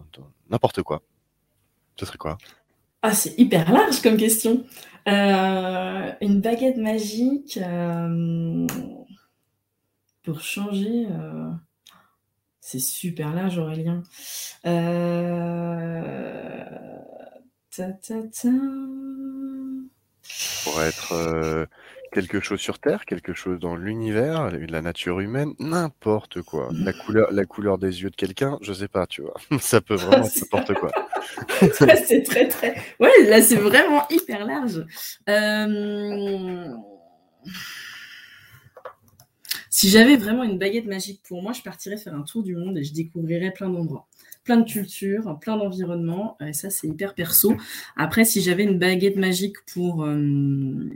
[0.49, 1.03] n'importe quoi,
[2.01, 2.39] ce serait quoi?
[3.03, 4.65] Ah, c'est hyper large comme question.
[5.07, 7.59] une baguette magique
[10.29, 11.51] pour changer, euh,
[12.61, 14.03] c'est super large, Aurélien.
[14.67, 16.65] Euh,
[20.65, 21.65] pour être euh,
[22.13, 26.69] quelque chose sur Terre, quelque chose dans l'univers, la nature humaine, n'importe quoi.
[26.73, 29.35] La couleur, la couleur des yeux de quelqu'un, je sais pas, tu vois.
[29.61, 30.91] Ça peut vraiment être n'importe quoi.
[32.07, 32.75] c'est très très.
[33.01, 34.85] Ouais, là c'est vraiment hyper large.
[39.71, 42.79] Si j'avais vraiment une baguette magique pour moi, je partirais faire un tour du monde
[42.79, 44.09] et je découvrirais plein d'endroits,
[44.43, 46.37] plein de cultures, plein d'environnements.
[46.45, 47.55] Et ça, c'est hyper perso.
[47.97, 50.91] Après, si j'avais une baguette magique pour, euh,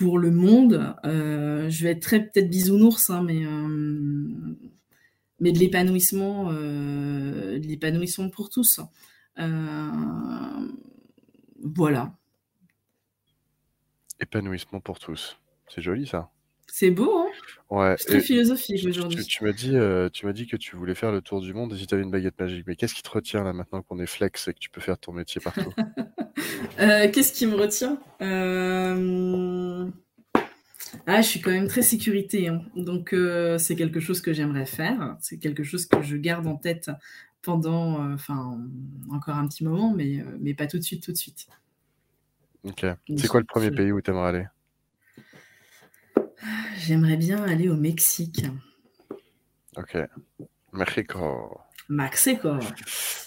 [0.00, 4.56] pour le monde, euh, je vais être très peut-être bisounours, hein, mais, euh,
[5.40, 8.80] mais de l'épanouissement, de l'épanouissement pour tous.
[11.62, 12.14] voilà.
[14.20, 15.36] Épanouissement pour tous.
[15.68, 16.30] C'est joli ça.
[16.72, 17.26] C'est beau, hein
[17.68, 17.94] Ouais.
[17.98, 19.24] C'est très philosophique aujourd'hui.
[19.24, 21.72] Tu, m'as dit, euh, tu m'as dit que tu voulais faire le tour du monde
[21.72, 22.64] et si tu avais une baguette magique.
[22.66, 24.98] Mais qu'est-ce qui te retient là maintenant qu'on est flex et que tu peux faire
[24.98, 25.72] ton métier partout?
[26.78, 28.00] Euh, Qu'est-ce qui me retient?
[28.22, 29.86] Euh,
[31.06, 32.62] Ah, je suis quand même très sécurité, hein.
[32.76, 33.14] donc
[33.58, 35.16] c'est quelque chose que j'aimerais faire.
[35.20, 36.90] C'est quelque chose que je garde en tête
[37.42, 38.58] pendant, enfin,
[39.10, 41.48] encore un petit moment, mais mais pas tout de suite, tout de suite.
[42.64, 42.86] Ok.
[43.16, 44.46] C'est quoi le premier pays où tu aimerais aller?
[46.78, 48.44] J'aimerais bien aller au Mexique.
[49.76, 49.96] Ok.
[50.72, 51.60] Mexico.
[51.88, 52.50] Mexico.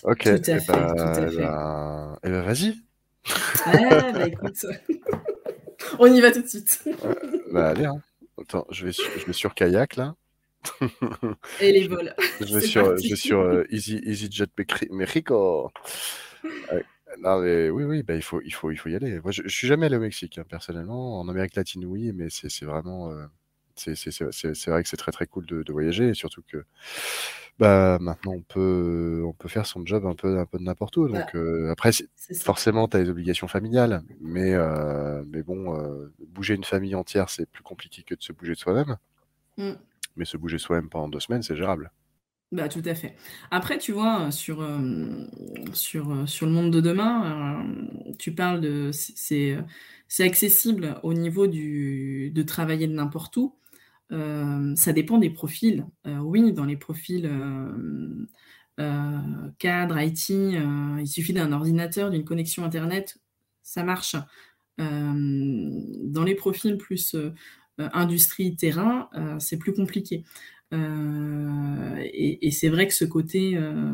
[0.04, 0.24] Ok.
[0.24, 0.72] Tout à eh fait.
[0.72, 1.34] Ben, tout à fait.
[1.34, 2.76] Eh ben, eh ben, vas-y.
[3.66, 4.66] Ah, bah écoute.
[6.00, 6.84] On y va tout de suite.
[7.52, 8.02] bah allez, hein.
[8.42, 10.16] Attends, je vais, sur, je vais sur kayak là.
[11.62, 12.16] Et les vols.
[12.40, 14.48] Je vais sur, je vais sur uh, Easy, EasyJet
[14.92, 15.72] Mexico.
[17.20, 19.20] Non, mais oui, oui, bah, il faut, il faut, il faut y aller.
[19.22, 21.20] Moi, je, je suis jamais allé au Mexique, hein, personnellement.
[21.20, 23.26] En Amérique latine, oui, mais c'est vraiment, euh,
[23.76, 26.66] c'est vrai que c'est très très cool de, de voyager, et surtout que,
[27.60, 30.98] bah, maintenant on peut, on peut faire son job un peu, un peu de n'importe
[30.98, 31.08] où.
[31.08, 31.92] Donc euh, après,
[32.42, 35.78] forcément, tu as les obligations familiales, mais euh, mais bon,
[36.30, 38.98] bouger une famille entière, c'est plus compliqué que de se bouger de soi-même.
[39.58, 39.72] Mmh.
[40.16, 41.92] Mais se bouger soi-même pendant deux semaines, c'est gérable.
[42.54, 43.16] Bah, tout à fait.
[43.50, 45.26] Après, tu vois, sur, euh,
[45.74, 49.58] sur, euh, sur le monde de demain, euh, tu parles de c'est
[50.08, 53.56] c'est accessible au niveau du de travailler de n'importe où.
[54.76, 55.86] ça dépend des profils.
[56.06, 57.28] oui, dans les profils,
[59.58, 63.18] cadre, IT, il suffit d'un ordinateur, d'une connexion internet,
[63.64, 64.16] ça marche.
[64.78, 67.16] dans les profils plus,
[67.80, 70.24] industrie, terrain, c'est plus compliqué.
[70.74, 73.92] Euh, et, c'est vrai que ce côté euh,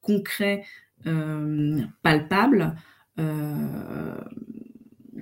[0.00, 0.64] concret,
[1.06, 2.76] euh, palpable,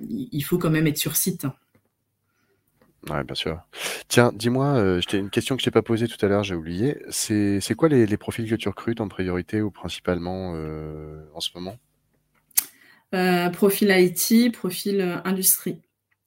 [0.01, 1.45] il faut quand même être sur site.
[3.09, 3.61] Ouais, bien sûr.
[4.07, 6.97] Tiens, dis-moi, j'ai une question que je t'ai pas posée tout à l'heure, j'ai oublié.
[7.09, 10.51] C'est quoi les, profils que tu recrutes en priorité ou principalement
[11.33, 11.77] en ce moment?
[13.51, 15.81] Profil IT, profil industrie.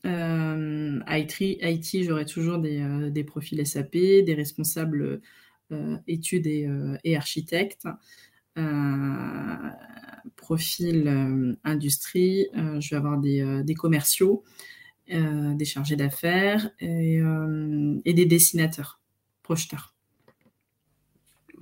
[0.05, 5.21] Euh, IT, j'aurai toujours des, euh, profils SAP, des responsables
[5.71, 6.69] euh, études et,
[7.05, 7.87] et architectes.
[10.37, 14.45] profil industrie, je vais avoir des, commerciaux,
[15.09, 17.21] des chargés d'affaires et,
[18.05, 19.01] et, des dessinateurs,
[19.43, 19.95] projeteurs.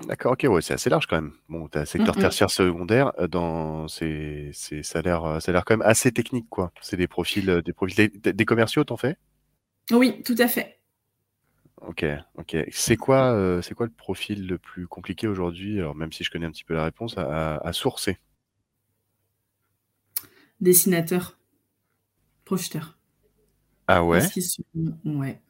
[0.06, 1.32] D'accord, ok, ouais, c'est assez large quand même.
[1.48, 5.82] Bon, tu as secteur mmh tertiaire, secondaire, dans c'est c'est ça a l'air, quand même
[5.82, 6.72] assez technique, quoi.
[6.80, 9.16] C'est des profils, des profils des commerciaux, t'en fais?
[9.92, 10.80] Oui, tout à fait.
[11.82, 12.04] OK,
[12.36, 12.56] OK.
[12.70, 16.46] C'est quoi, c'est quoi le profil le plus compliqué aujourd'hui, alors même si je connais
[16.46, 18.18] un petit peu la réponse, à à sourcer?
[20.60, 21.38] Dessinateur,
[22.44, 22.98] projeteur.
[23.86, 24.20] Ah ouais?
[25.04, 25.40] ouais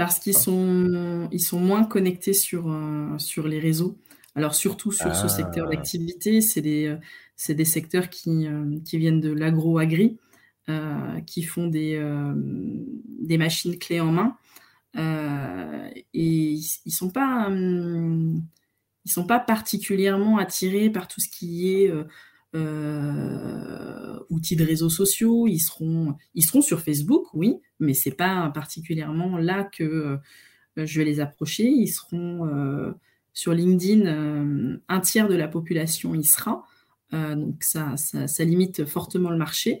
[0.00, 3.98] parce qu'ils sont, ils sont moins connectés sur, euh, sur les réseaux.
[4.34, 5.74] Alors surtout sur ce secteur ah.
[5.74, 10.16] d'activité, c'est des, euh, des secteurs qui, euh, qui viennent de l'agro-agri,
[11.26, 12.00] qui font des,
[13.18, 14.36] des machines clés en main.
[14.96, 21.92] et ils ne sont, pas, ils sont pas particulièrement attirés par tout ce qui est
[22.54, 28.50] euh, outils de réseaux sociaux, ils seront, ils seront sur Facebook, oui, mais c'est pas
[28.50, 30.18] particulièrement là que euh,
[30.76, 31.64] je vais les approcher.
[31.64, 32.92] Ils seront euh,
[33.32, 36.64] sur LinkedIn, un tiers de la population y sera,
[37.12, 39.80] donc ça, ça, limite fortement le marché.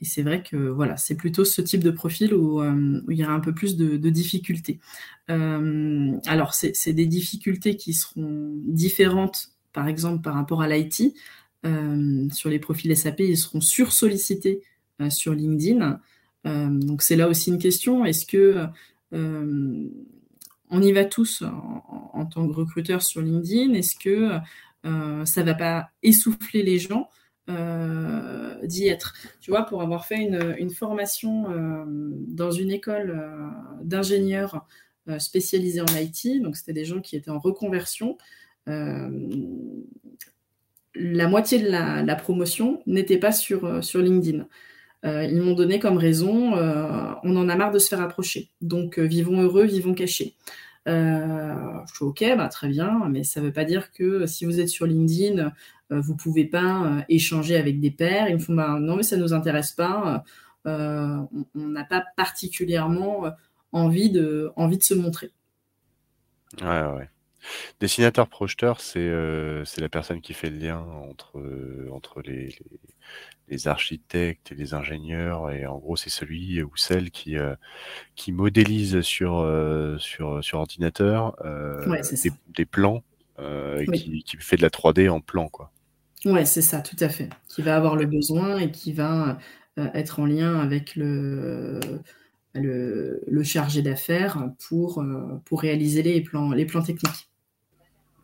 [0.00, 3.24] Et c'est vrai que voilà, c'est plutôt ce type de profil où, euh, il y
[3.24, 4.80] aura un peu plus de, difficultés.
[5.28, 11.14] Euh, alors, c'est des difficultés qui seront différentes, par exemple, par rapport à l'IT.
[11.66, 14.62] Euh, sur les profils SAP, ils seront sursollicités
[15.10, 16.00] sur LinkedIn.
[16.44, 18.04] donc, c'est là aussi une question.
[18.04, 18.66] Est-ce que
[20.72, 23.74] on y va tous en, en, tant que recruteur sur LinkedIn?
[23.74, 24.38] Est-ce que
[25.26, 27.10] ça va pas essouffler les gens?
[27.48, 29.14] Euh, d'y être.
[29.40, 31.84] Tu vois, pour avoir fait une, formation euh,
[32.28, 33.48] dans une école euh,
[33.82, 34.66] d'ingénieurs
[35.18, 38.18] spécialisés en IT, donc c'était des gens qui étaient en reconversion.
[38.66, 39.08] la
[41.28, 44.46] moitié de la, promotion n'était pas sur, LinkedIn.
[45.02, 48.50] ils m'ont donné comme raison, on en a marre de se faire approcher.
[48.60, 50.36] Donc, vivons heureux, vivons cachés.
[50.86, 54.60] je suis OK, bah, très bien, mais ça ne veut pas dire que si vous
[54.60, 55.50] êtes sur LinkedIn, euh,
[55.98, 58.28] vous pouvez pas euh, échanger avec des pairs.
[58.28, 60.24] Ils me font bah, non mais ça nous intéresse pas.
[60.66, 61.18] Euh,
[61.54, 63.24] on n'a pas particulièrement
[63.72, 65.30] envie de envie de se montrer.
[66.60, 67.08] Ouais ouais.
[67.80, 71.42] Dessinateur projeteur, c'est la personne qui fait le lien entre,
[71.90, 72.54] entre les,
[73.48, 75.50] les, architectes et les ingénieurs.
[75.50, 77.36] Et en gros, c'est celui ou celle qui,
[78.14, 79.50] qui modélise sur,
[79.98, 81.34] sur, sur ordinateur
[82.54, 83.02] des, plans
[83.38, 85.48] et qui, qui, fait de la 3D en plan.
[85.48, 85.72] Quoi.
[86.24, 87.30] Ouais, c'est ça, tout à fait.
[87.48, 89.38] Qui va avoir le besoin et qui va,
[89.78, 91.80] euh, être en lien avec le
[92.52, 97.28] le chargé d'affaires pour, euh, pour réaliser les plans les plans techniques.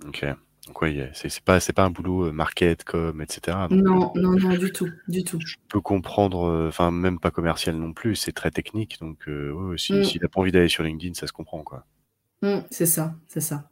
[0.05, 0.27] OK.
[0.67, 3.57] Donc oui, c'est pas c'est pas un boulot, euh, market, com etc.
[3.71, 5.39] Non, non, non, du tout, du tout.
[5.39, 9.29] je peux comprendre, enfin même pas commercial non plus, c'est très technique donc
[9.77, 10.05] si mmh.
[10.05, 11.87] s'il a pas envie d'aller sur LinkedIn, ça se comprend, quoi.
[12.43, 13.71] Mmh, c'est ça, c'est ça.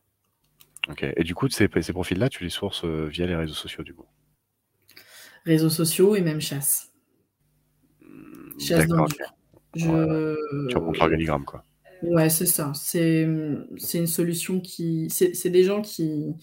[0.88, 3.92] OK et du coup, ces ces profils-là, tu les sources, via les réseaux sociaux, du
[3.92, 4.06] coup?
[5.44, 6.92] Réseaux sociaux et même chasse.
[8.58, 9.06] Chasse dans
[9.74, 10.36] Je...
[10.68, 11.64] Tu remontes l'organigramme, quoi.
[12.02, 12.72] Ouais, c'est ça.
[12.74, 15.08] C'est une solution qui.
[15.10, 16.34] C'est des gens qui,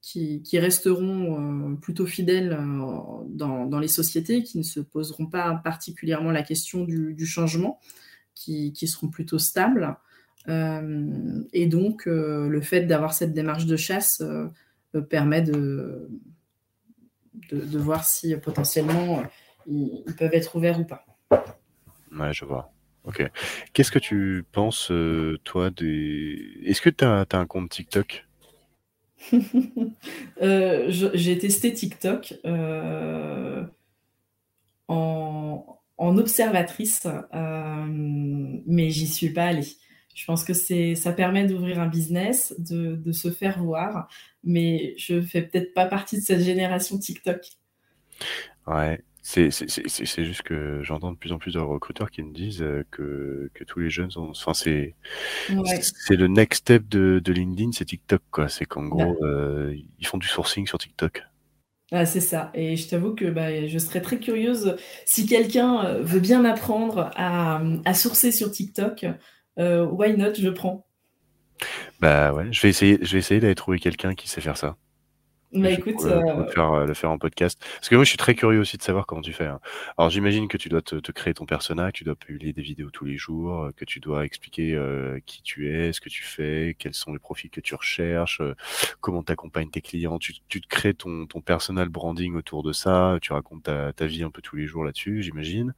[0.00, 5.26] qui, qui resteront euh, plutôt fidèles euh, dans, dans, les sociétés, qui ne se poseront
[5.26, 7.80] pas particulièrement la question du, du changement,
[8.34, 9.96] qui, qui, seront plutôt stables.
[10.48, 14.22] Euh, et donc, le fait d'avoir cette démarche de chasse
[15.08, 16.08] permet de,
[17.50, 19.22] de, voir si euh, potentiellement euh,
[19.66, 21.04] ils, peuvent être ouverts ou pas.
[22.12, 22.72] Ouais, je vois.
[23.04, 23.22] Ok.
[23.72, 26.38] Qu'est-ce que tu penses, euh, toi, des.
[26.64, 28.26] Est-ce que tu as, un compte TikTok?
[30.40, 32.34] J'ai testé TikTok
[34.88, 35.68] en,
[35.98, 39.66] observatrice, mais j'y suis pas allée.
[40.14, 44.08] Je pense que c'est, ça permet d'ouvrir un business, de, de, se faire voir,
[44.44, 47.40] mais je fais peut-être pas partie de cette génération TikTok.
[48.66, 52.32] Ouais, c'est, c'est, c'est, juste que j'entends de plus en plus de recruteurs qui me
[52.32, 54.94] disent euh, que, que tous les jeunes sont, enfin c'est,
[55.48, 58.48] c'est le next step de, de LinkedIn, c'est TikTok quoi.
[58.48, 61.22] C'est qu'en gros euh, ils font du sourcing sur TikTok.
[61.90, 62.50] Ah, c'est ça.
[62.54, 67.10] Et je t'avoue que bah, je serais très curieuse si quelqu'un euh, veut bien apprendre
[67.14, 69.06] à, à sourcer sur TikTok.
[69.58, 70.86] Euh, why not, je prends.
[72.00, 74.76] Bah ouais, je vais essayer, je vais essayer d'aller trouver quelqu'un qui sait faire ça.
[75.54, 77.60] Bah, écoute, le, faire, le faire en podcast.
[77.76, 79.46] Parce que moi, je suis très curieux aussi de savoir comment tu fais.
[79.46, 79.60] Hein.
[79.96, 82.90] Alors, j'imagine que tu dois te, créer ton personnage, que tu dois publier des vidéos
[82.90, 84.78] tous les jours, que tu dois expliquer
[85.26, 88.40] qui tu es, ce que tu fais, quels sont les profils que tu recherches,
[89.00, 90.18] comment tu accompagnes tes clients.
[90.18, 94.06] Tu, tu te crées ton, ton personal branding autour de ça, tu racontes ta, ta
[94.06, 95.74] vie un peu tous les jours là-dessus, j'imagine.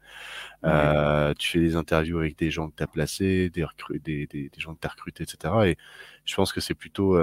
[0.64, 3.66] Euh, tu fais des interviews avec des gens que tu as placés, des,
[4.01, 5.55] des, des, gens que tu as recrutés, etc.
[5.66, 5.77] Et
[6.24, 7.16] je pense que c'est plutôt.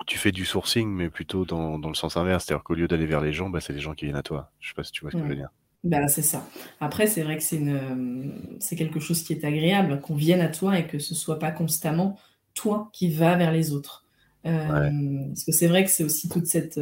[0.00, 2.44] Euh, tu fais du sourcing, mais plutôt dans, dans le sens inverse.
[2.44, 4.50] C'est-à-dire qu'au lieu d'aller vers les gens, bah, c'est les gens qui viennent à toi.
[4.60, 5.50] Je sais pas si tu vois ce que je veux dire.
[5.84, 6.46] Bah, c'est ça.
[6.80, 10.48] Après, c'est vrai que c'est, une, c'est quelque chose qui est agréable, qu'on vienne à
[10.48, 12.18] toi et que ce soit pas constamment
[12.54, 14.04] toi qui vas vers les autres.
[14.46, 14.90] Euh,
[15.28, 16.80] parce que c'est vrai que c'est aussi toute cette.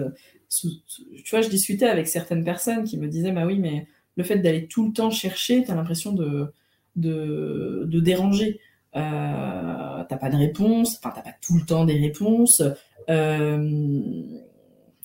[0.51, 3.87] tu vois, je discutais avec certaines personnes qui me disaient Bah oui, mais
[4.17, 6.53] le fait d'aller tout le temps chercher, tu as l'impression de,
[6.97, 8.61] de, déranger.
[8.97, 12.63] Euh, t'as pas de réponse, enfin t'as pas tout le temps des réponses.
[13.11, 14.23] Euh,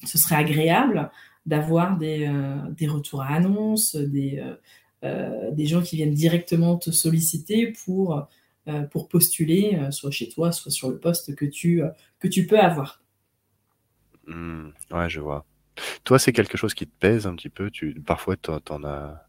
[0.05, 1.11] ce serait agréable
[1.45, 4.43] d'avoir des, euh, des, retours à annonces, des,
[5.03, 8.27] euh, des gens qui viennent directement te solliciter pour,
[8.91, 11.81] pour postuler, soit chez toi, soit sur le poste que tu,
[12.19, 13.01] que tu peux avoir.
[14.27, 15.45] Mmh, ouais, je vois.
[16.03, 17.71] Toi, c'est quelque chose qui te pèse un petit peu.
[17.71, 19.25] Tu, parfois, tu en as.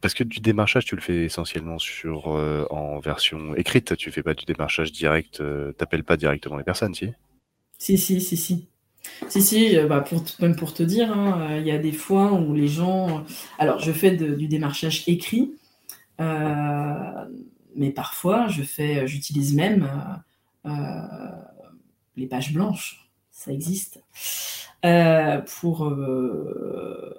[0.00, 3.96] Parce que du démarchage, tu le fais essentiellement sur euh, en version écrite.
[3.96, 5.40] Tu fais pas du démarchage direct.
[5.40, 7.10] Euh, T'appelles pas directement les personnes, si?
[7.78, 8.66] Si, si, si, si.
[9.28, 12.32] Si, si, euh, bah pour, même pour te dire, hein, il y a des fois
[12.32, 13.24] où les gens.
[13.58, 15.52] Alors, je fais du démarchage écrit,
[16.18, 19.88] mais parfois, je fais, j'utilise même
[22.16, 23.10] les pages blanches.
[23.30, 24.02] Ça existe.
[24.84, 27.14] Euh, pour euh,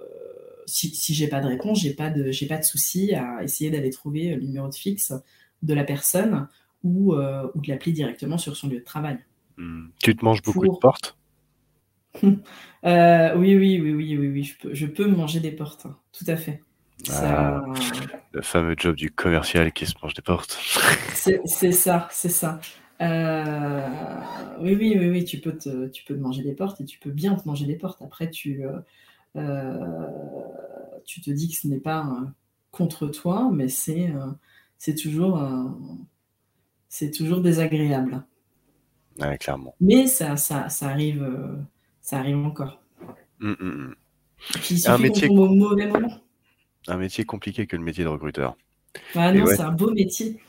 [0.72, 3.70] si, si j'ai pas de réponse, j'ai pas de j'ai pas de souci à essayer
[3.70, 5.14] d'aller trouver le numéro de fixe
[5.62, 6.48] de la personne
[6.84, 9.20] ou, euh, ou de l'appeler directement sur son lieu de travail.
[9.58, 9.88] Hmm.
[10.02, 11.18] Tu te manges beaucoup de portes?
[12.84, 15.96] Oui, oui, oui, oui, oui, oui, je peux, je peux me manger des portes, hein.
[16.12, 16.64] tout à fait.
[17.12, 17.62] Ah,
[18.32, 20.58] le fameux job du commercial qui se mange des portes.
[21.14, 22.60] c'est ça, c'est ça.
[23.02, 23.88] Euh,
[24.60, 27.00] oui, oui, oui, oui, tu peux, te, tu peux te manger des portes et tu
[27.00, 28.02] peux bien te manger des portes.
[28.02, 28.80] Après, tu, euh, euh,
[29.34, 32.08] tu te dis que ce n'est pas
[32.72, 34.14] contre toi, mais c'est
[34.78, 35.42] c'est toujours,
[36.90, 38.24] c'est toujours désagréable.
[39.20, 39.76] Ouais, clairement.
[39.80, 41.30] Mais ça, ça, ça, arrive,
[42.02, 42.82] ça arrive encore.
[43.42, 43.96] Hum.
[44.86, 45.28] un métier...
[45.30, 46.22] au mauvais moment.
[46.88, 48.56] Un métier compliqué que le métier de recruteur.
[49.16, 50.40] Ah non, c'est un beau métier.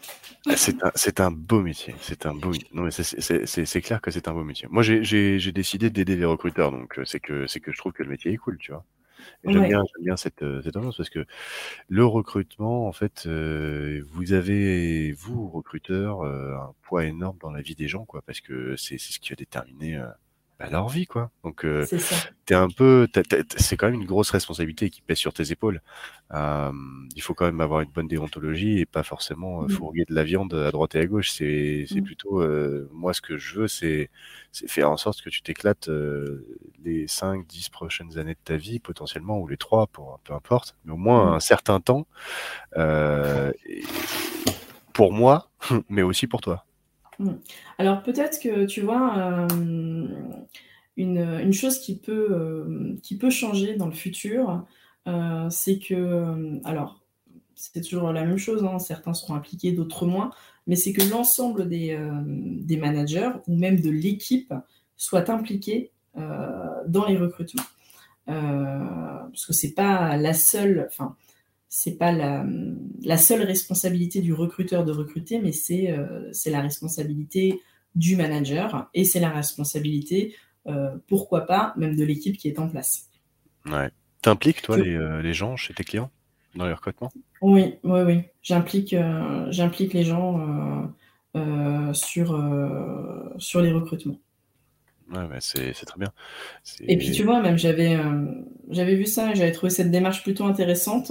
[0.48, 1.94] Ah, c'est un, beau métier.
[2.00, 2.52] C'est un beau.
[2.72, 4.66] Non mais c'est clair que c'est un beau métier.
[4.70, 8.02] Moi, j'ai décidé d'aider les recruteurs, donc euh, c'est que c'est que je trouve que
[8.02, 8.84] le métier est cool, tu vois.
[9.44, 11.24] J'aime bien, bien cette, euh, cette parce que
[11.88, 17.76] le recrutement, en fait, euh, vous avez, vous, recruteurs, un poids énorme dans la vie
[17.76, 20.02] des gens, quoi, parce que c'est ce qui a déterminé
[20.62, 21.30] bah, leur vie, quoi.
[21.42, 21.84] Donc, euh,
[22.46, 23.08] t'es un peu,
[23.56, 25.82] c'est quand même une grosse responsabilité qui pèse sur tes épaules.
[26.32, 26.70] Euh,
[27.16, 29.70] il faut quand même avoir une bonne déontologie et pas forcément euh, mmh.
[29.70, 31.32] fourguer de la viande à droite et à gauche.
[31.32, 32.02] C'est mmh.
[32.02, 34.08] plutôt, euh, moi, ce que je veux, c'est
[34.52, 35.90] faire en sorte que tu t'éclates
[36.84, 40.76] les 5, 10 prochaines années de ta vie, potentiellement, ou les 3, pour, peu importe,
[40.84, 41.34] mais au moins mmh.
[41.34, 42.06] un certain temps,
[44.92, 45.50] pour moi,
[45.88, 46.64] mais aussi pour toi.
[47.18, 47.30] Mmh.
[47.78, 49.48] Alors peut-être que tu vois, euh,
[50.96, 54.64] une, chose qui peut, euh, qui peut changer dans le futur,
[55.08, 57.00] euh, c'est que, alors
[57.54, 60.30] c'est toujours la même chose, hein, certains seront impliqués, d'autres moins,
[60.66, 61.96] mais c'est que l'ensemble des,
[62.80, 64.52] managers ou même de l'équipe
[64.96, 67.62] soient impliqués dans les recrutements.
[68.26, 71.14] parce que c'est pas la seule, enfin,
[71.74, 72.44] c'est pas la,
[73.02, 77.62] la, seule responsabilité du recruteur de recruter, mais c'est euh, la responsabilité
[77.94, 82.68] du manager et c'est la responsabilité, euh, pourquoi pas, même de l'équipe qui est en
[82.68, 83.08] place.
[83.64, 83.88] Ouais.
[84.20, 86.10] T'impliques, toi, les, euh, les, gens chez tes clients
[86.56, 87.10] dans les recrutements?
[87.40, 88.20] Oui, oui, oui.
[88.42, 88.94] J'implique
[89.48, 90.92] j'implique les gens
[91.94, 92.38] sur,
[93.38, 94.20] sur les recrutements.
[95.10, 96.12] Ouais, c'est très bien.
[96.86, 97.98] Et puis tu vois, même j'avais
[98.68, 101.10] j'avais vu ça et j'avais trouvé cette démarche plutôt intéressante.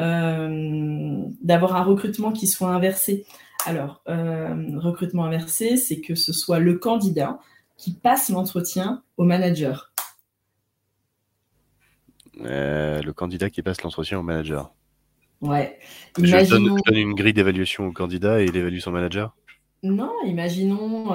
[0.00, 3.24] Euh, d'avoir un recrutement qui soit inversé.
[3.64, 7.38] Alors, euh, recrutement inversé, c'est que ce soit le candidat
[7.76, 9.92] qui passe l'entretien au manager.
[12.40, 14.74] Euh, le candidat qui passe l'entretien au manager.
[15.40, 15.78] Ouais.
[16.18, 19.36] Je, donne, une grille d'évaluation au candidat et il évalue son manager
[19.82, 21.14] Non, imaginons,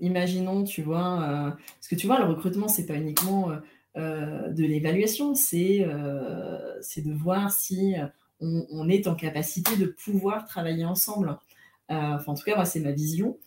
[0.00, 3.50] imaginons, tu vois, parce que tu vois, le recrutement, c'est pas uniquement
[3.96, 7.94] euh, de l'évaluation, c'est euh, de voir si
[8.40, 11.38] on, est en capacité de pouvoir travailler ensemble.
[11.90, 13.38] Euh, en tout cas, moi, c'est ma vision.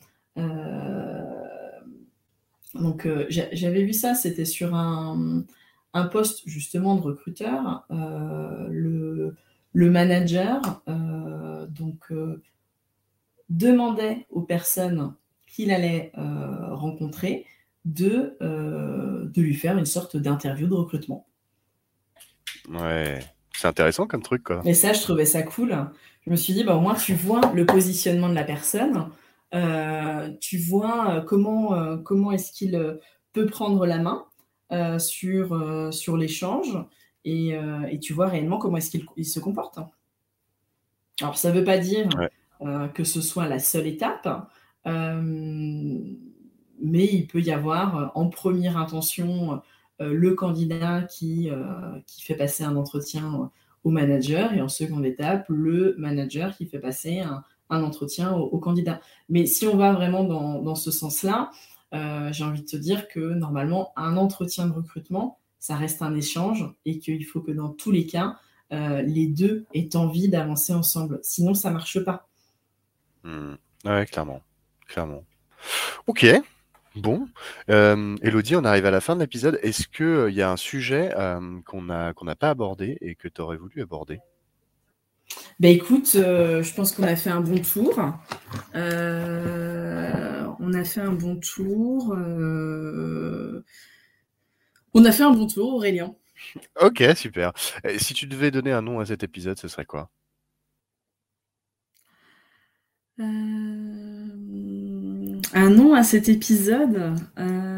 [2.74, 5.44] Donc j'avais vu ça, c'était sur un,
[5.94, 7.86] un, poste justement de recruteur.
[7.90, 9.36] le,
[9.74, 10.82] manager
[13.50, 15.14] demandait aux personnes
[15.48, 17.46] qu'il allait rencontrer
[17.94, 21.28] de, de lui faire une sorte d'interview de recrutement.
[22.70, 23.20] Ouais,
[23.56, 24.62] c'est intéressant comme truc, quoi.
[24.66, 25.76] Mais ça, je trouvais ça cool.
[26.26, 29.10] Je me suis dit, bah, au moins, tu vois le positionnement de la personne,
[29.56, 33.00] euh, tu vois euh, comment, euh, comment est-ce qu'il
[33.34, 34.26] peut prendre la main
[35.00, 36.78] sur, sur l'échange
[37.24, 37.54] et,
[37.90, 39.80] et, tu vois réellement comment est-ce qu'il se comporte.
[41.22, 42.10] Alors, ça ne veut pas dire
[42.94, 44.28] que ce soit la seule étape,
[46.82, 49.62] mais il peut y avoir en première intention
[50.00, 53.50] euh, le candidat qui, euh, fait passer un entretien
[53.84, 59.02] au manager et en seconde étape, le manager qui fait passer un, entretien au, candidat.
[59.30, 61.52] Mais si on va vraiment dans, ce sens-là,
[61.94, 66.16] euh, j'ai envie de te dire que normalement, un entretien de recrutement, ça reste un
[66.16, 68.38] échange et qu'il faut que dans tous les cas,
[68.70, 71.20] les deux aient envie d'avancer ensemble.
[71.24, 72.28] Sinon, ça ne marche pas.
[73.24, 73.54] Mmh.
[73.86, 74.42] Ouais, clairement.
[74.88, 75.24] Clairement.
[76.06, 76.26] Ok,
[76.98, 77.28] Bon,
[77.68, 79.60] Elodie, on arrive à la fin de l'épisode.
[79.62, 81.14] Est-ce qu'il y a un sujet
[81.66, 84.20] qu'on n'a qu'on pas abordé et que tu aurais voulu aborder?
[85.60, 88.00] Ben écoute, je pense qu'on a fait un bon tour.
[90.60, 92.16] on a fait un bon tour.
[94.94, 96.16] On a fait un bon tour, Aurélien.
[96.82, 97.52] Ok, super.
[97.98, 100.10] si tu devais donner un nom à cet épisode, ce serait quoi?
[105.54, 107.16] Un nom à cet épisode.
[107.38, 107.78] Euh,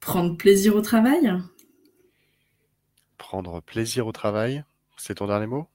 [0.00, 1.32] Prendre plaisir au travail.
[3.16, 4.64] Prendre plaisir au travail,
[4.96, 5.68] c'est ton dernier mot?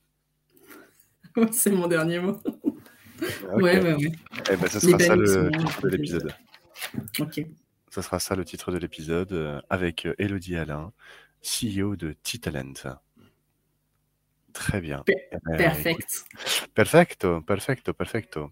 [1.51, 2.39] C'est mon dernier mot.
[3.55, 4.11] Ouais, ouais, ouais.
[4.51, 6.34] Eh ben, ce sera ça le titre de l'épisode.
[7.20, 7.45] Ok.
[7.89, 10.91] Ce sera ça le titre de l'épisode avec euh, Elodie Alain,
[11.41, 12.74] CEO de T-Talent.
[14.54, 15.04] Très bien.
[15.08, 16.26] Eh ben, perfect.
[16.76, 18.51] Perfecto, perfecto, perfecto.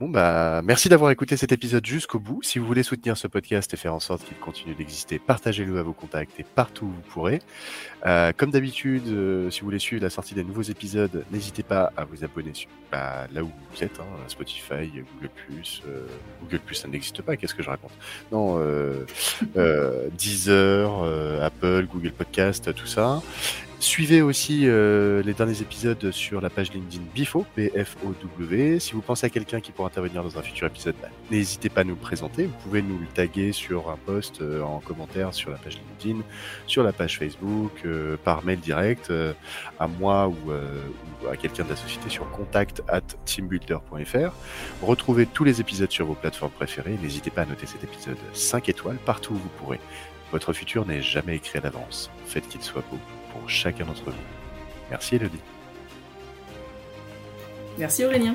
[0.00, 2.42] Bon, bah, merci d'avoir écouté cet épisode jusqu'au bout.
[2.42, 5.82] Si vous voulez soutenir ce podcast et faire en sorte qu'il continue d'exister, partagez-le à
[5.82, 7.40] vos contacts et partout où vous pourrez.
[8.06, 11.92] Euh, comme d'habitude, euh, si vous voulez suivre la sortie des nouveaux épisodes, n'hésitez pas
[11.96, 15.30] à vous abonner sur, bah, là où vous êtes, hein, Spotify, Google+,
[15.86, 16.06] euh,
[16.42, 17.92] Google+, ça n'existe pas, qu'est-ce que je raconte?
[18.32, 18.58] Non,
[20.18, 23.22] Deezer, Apple, Google Podcast, tout ça.
[23.82, 28.78] Suivez aussi euh, les derniers épisodes sur la page LinkedIn BIFO, B-F-O-W.
[28.78, 31.80] Si vous pensez à quelqu'un qui pourra intervenir dans un futur épisode, bah, n'hésitez pas
[31.80, 32.46] à nous le présenter.
[32.46, 36.24] Vous pouvez nous le taguer sur un post euh, en commentaire sur la page LinkedIn,
[36.68, 39.12] sur la page Facebook, euh, par mail direct
[39.80, 44.32] à moi ou, ou à quelqu'un de la société sur contact at teambuilder.fr.
[44.80, 46.96] Retrouvez tous les épisodes sur vos plateformes préférées.
[47.02, 49.80] N'hésitez pas à noter cet épisode 5 étoiles partout où vous pourrez.
[50.30, 52.10] Votre futur n'est jamais écrit à l'avance.
[52.26, 52.98] Faites qu'il soit beau
[53.32, 54.12] pour chacun d'entre vous.
[54.90, 55.40] Merci Elodie.
[57.78, 58.34] Merci Aurélien.